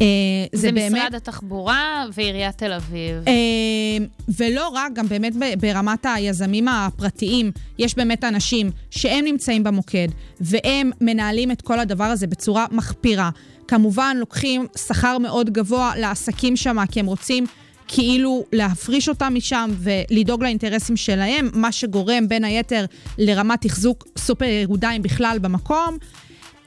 [0.00, 0.06] אה,
[0.52, 0.92] זה, זה באמת...
[0.92, 3.16] משרד התחבורה ועיריית תל אביב.
[3.28, 4.06] אה,
[4.38, 10.08] ולא רק, גם באמת ברמת היזמים הפרטיים, יש באמת אנשים שהם נמצאים במוקד,
[10.40, 13.30] והם מנהלים את כל הדבר הזה בצורה מחפירה.
[13.68, 17.46] כמובן, לוקחים שכר מאוד גבוה לעסקים שם, כי הם רוצים
[17.88, 22.84] כאילו להפריש אותם משם ולדאוג לאינטרסים שלהם, מה שגורם בין היתר
[23.18, 25.96] לרמת תחזוק סופר ירודה אם בכלל במקום.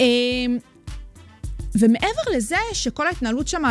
[0.02, 0.06] אה,
[1.76, 3.64] ומעבר לזה שכל ההתנהלות שם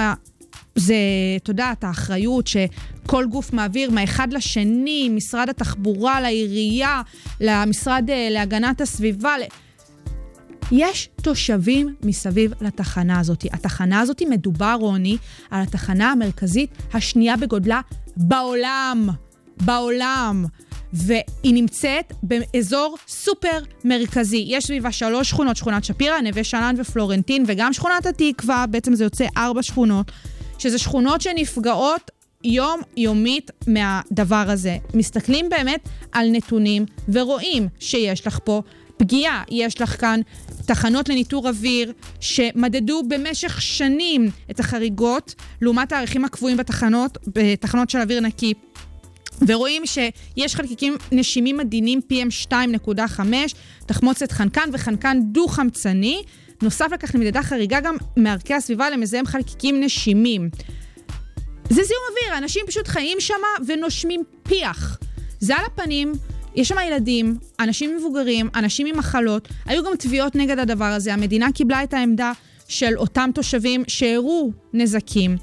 [0.75, 0.95] זה,
[1.37, 7.03] אתה יודע, את האחריות שכל גוף מעביר מהאחד לשני, משרד התחבורה לעירייה,
[7.41, 9.35] למשרד אה, להגנת הסביבה.
[10.73, 13.45] יש תושבים מסביב לתחנה הזאת.
[13.53, 15.17] התחנה הזאת מדובר, רוני,
[15.51, 17.81] על התחנה המרכזית השנייה בגודלה
[18.17, 19.09] בעולם.
[19.65, 20.45] בעולם.
[20.93, 24.45] והיא נמצאת באזור סופר מרכזי.
[24.47, 29.27] יש סביבה שלוש שכונות, שכונת שפירא, נווה שאנן ופלורנטין, וגם שכונת התקווה, בעצם זה יוצא
[29.37, 30.13] ארבע שכונות,
[30.59, 32.11] שזה שכונות שנפגעות
[32.45, 34.77] יום-יומית מהדבר הזה.
[34.95, 38.63] מסתכלים באמת על נתונים ורואים שיש לך פה
[38.97, 39.43] פגיעה.
[39.51, 40.21] יש לך כאן
[40.67, 48.21] תחנות לניטור אוויר שמדדו במשך שנים את החריגות לעומת הערכים הקבועים בתחנות, בתחנות של אוויר
[48.21, 48.55] נקי.
[49.47, 53.21] ורואים שיש חלקיקים נשימים עדינים PM2.5,
[53.87, 56.23] תחמוצת חנקן וחנקן דו-חמצני.
[56.63, 60.51] נוסף לכך נמדדה חריגה גם מערכי הסביבה למזהם חלקיקים נשימים.
[61.69, 63.35] זה זיהום אוויר, אנשים פשוט חיים שם
[63.67, 64.99] ונושמים פיח.
[65.41, 66.13] זה על הפנים,
[66.57, 69.49] יש שם ילדים, אנשים מבוגרים, אנשים עם מחלות.
[69.67, 71.15] היו גם תביעות נגד הדבר הזה.
[71.15, 72.33] המדינה קיבלה את העמדה
[72.69, 75.37] של אותם תושבים שהראו נזקים.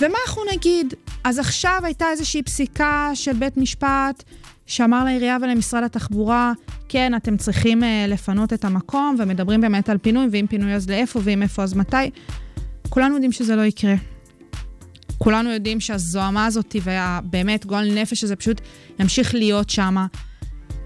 [0.00, 0.94] ומה אנחנו נגיד?
[1.24, 4.22] אז עכשיו הייתה איזושהי פסיקה של בית משפט
[4.66, 6.52] שאמר לעירייה ולמשרד התחבורה,
[6.88, 11.20] כן, אתם צריכים uh, לפנות את המקום, ומדברים באמת על פינוי, ואם פינוי אז לאיפה,
[11.22, 12.10] ואם איפה אז מתי.
[12.88, 13.94] כולנו יודעים שזה לא יקרה.
[15.22, 18.60] כולנו יודעים שהזוהמה הזאת והבאמת גועל נפש הזה פשוט
[18.98, 19.96] ימשיך להיות שם.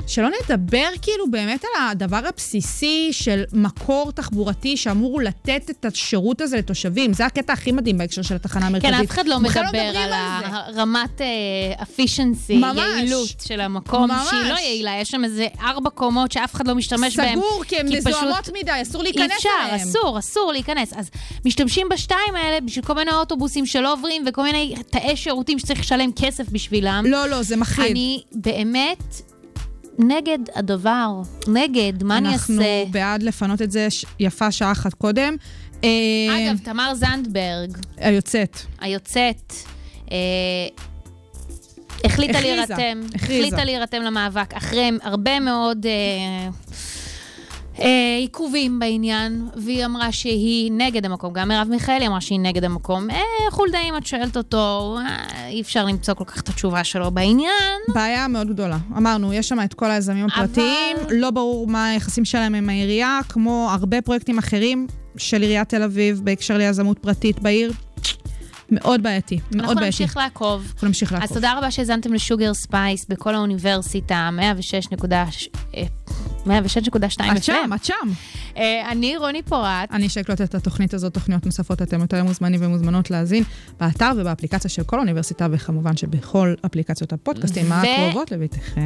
[0.07, 6.57] שלא נדבר כאילו באמת על הדבר הבסיסי של מקור תחבורתי שאמור לתת את השירות הזה
[6.57, 7.13] לתושבים.
[7.13, 8.95] זה הקטע הכי מדהים בהקשר של התחנה המרכזית.
[8.95, 10.47] כן, אף אחד לא בכלל מדבר מדברים על זה.
[10.51, 11.21] הרמת
[11.81, 12.79] אפficiency, ממש.
[12.79, 14.29] יעילות של המקום, ממש.
[14.31, 17.39] שהיא לא יעילה, יש שם איזה ארבע קומות שאף אחד לא משתמש בהן.
[17.39, 19.89] סגור, כי הן פשוט מזוהמות מדי, אסור אי להיכנס אפשר, אליהן.
[19.89, 20.93] אסור, אסור להיכנס.
[20.93, 21.11] אז
[21.45, 26.11] משתמשים בשתיים האלה בשביל כל מיני אוטובוסים שלא עוברים וכל מיני תאי שירותים שצריך לשלם
[26.17, 27.05] כסף בשבילם.
[27.09, 27.91] לא, לא, זה מחריד.
[27.91, 29.03] אני באמת
[29.99, 32.53] נגד הדבר, נגד, מה אני אעשה?
[32.53, 33.89] אנחנו בעד לפנות את זה
[34.21, 35.37] יפה שעה אחת קודם.
[35.85, 35.89] אה,
[36.39, 38.57] אגב, תמר זנדברג, היוצאת.
[38.81, 39.53] היוצאת,
[40.13, 40.17] אה,
[42.05, 43.35] החליטה להירתם, הכריזה.
[43.47, 45.87] החליטה להירתם למאבק, אחרי הרבה מאוד
[47.81, 51.33] אה, עיכובים בעניין, והיא אמרה שהיא נגד המקום.
[51.33, 53.11] גם מרב מיכאלי אמרה שהיא נגד המקום.
[53.11, 53.21] אה,
[53.51, 57.79] חולדאי, אם את שואלת אותו, אה, אי אפשר למצוא כל כך את התשובה שלו בעניין.
[57.95, 58.79] בעיה מאוד גדולה.
[58.97, 63.21] אמרנו, יש שם את כל היזמים אבל- הפרטיים, לא ברור מה היחסים שלהם עם העירייה,
[63.29, 67.73] כמו הרבה פרויקטים אחרים של עיריית תל אביב בהקשר ליזמות פרטית בעיר.
[68.71, 70.03] מאוד בעייתי, מאוד אנחנו בעייתי.
[70.03, 70.71] נמשיך לעקוב.
[70.75, 71.35] אנחנו נמשיך אז לעקוב.
[71.35, 74.31] תודה רבה שהאזנתם לשוגר ספייס בכל האוניברסיטה,
[76.47, 77.95] 106.2 את שם, את שם.
[78.57, 79.93] אה, אני רוני פורט.
[79.93, 83.43] אני שאקלוט את התוכנית הזאת, תוכניות נוספות, אתם יותר מוזמנים ומוזמנות להאזין
[83.81, 88.81] באתר ובאפליקציה של כל האוניברסיטה, וכמובן שבכל אפליקציות הפודקאסטים הקרובות לביתכם.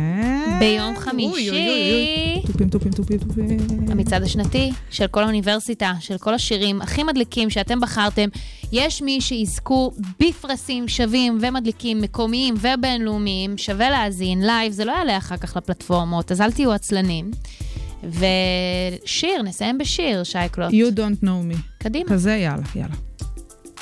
[0.58, 0.96] ביום.
[0.96, 3.58] חמישי, טופים, טופים, טופים, טופים.
[3.90, 8.28] המצעד השנתי של קול האוניברסיטה, של כל השירים הכי מדליקים שאתם בחרתם.
[8.72, 15.36] יש מי שיזכו בפרסים שווים ומדליקים מקומיים ובינלאומיים, שווה להאזין live, זה לא יעלה אחר
[15.36, 17.30] כך לפלטפורמות, אז אל תהיו עצלנים.
[18.04, 20.70] ושיר, נסיים בשיר, שייקלוט.
[20.70, 21.56] You don't know me.
[21.78, 22.10] קדימה.
[22.10, 23.09] כזה, יאללה, יאללה.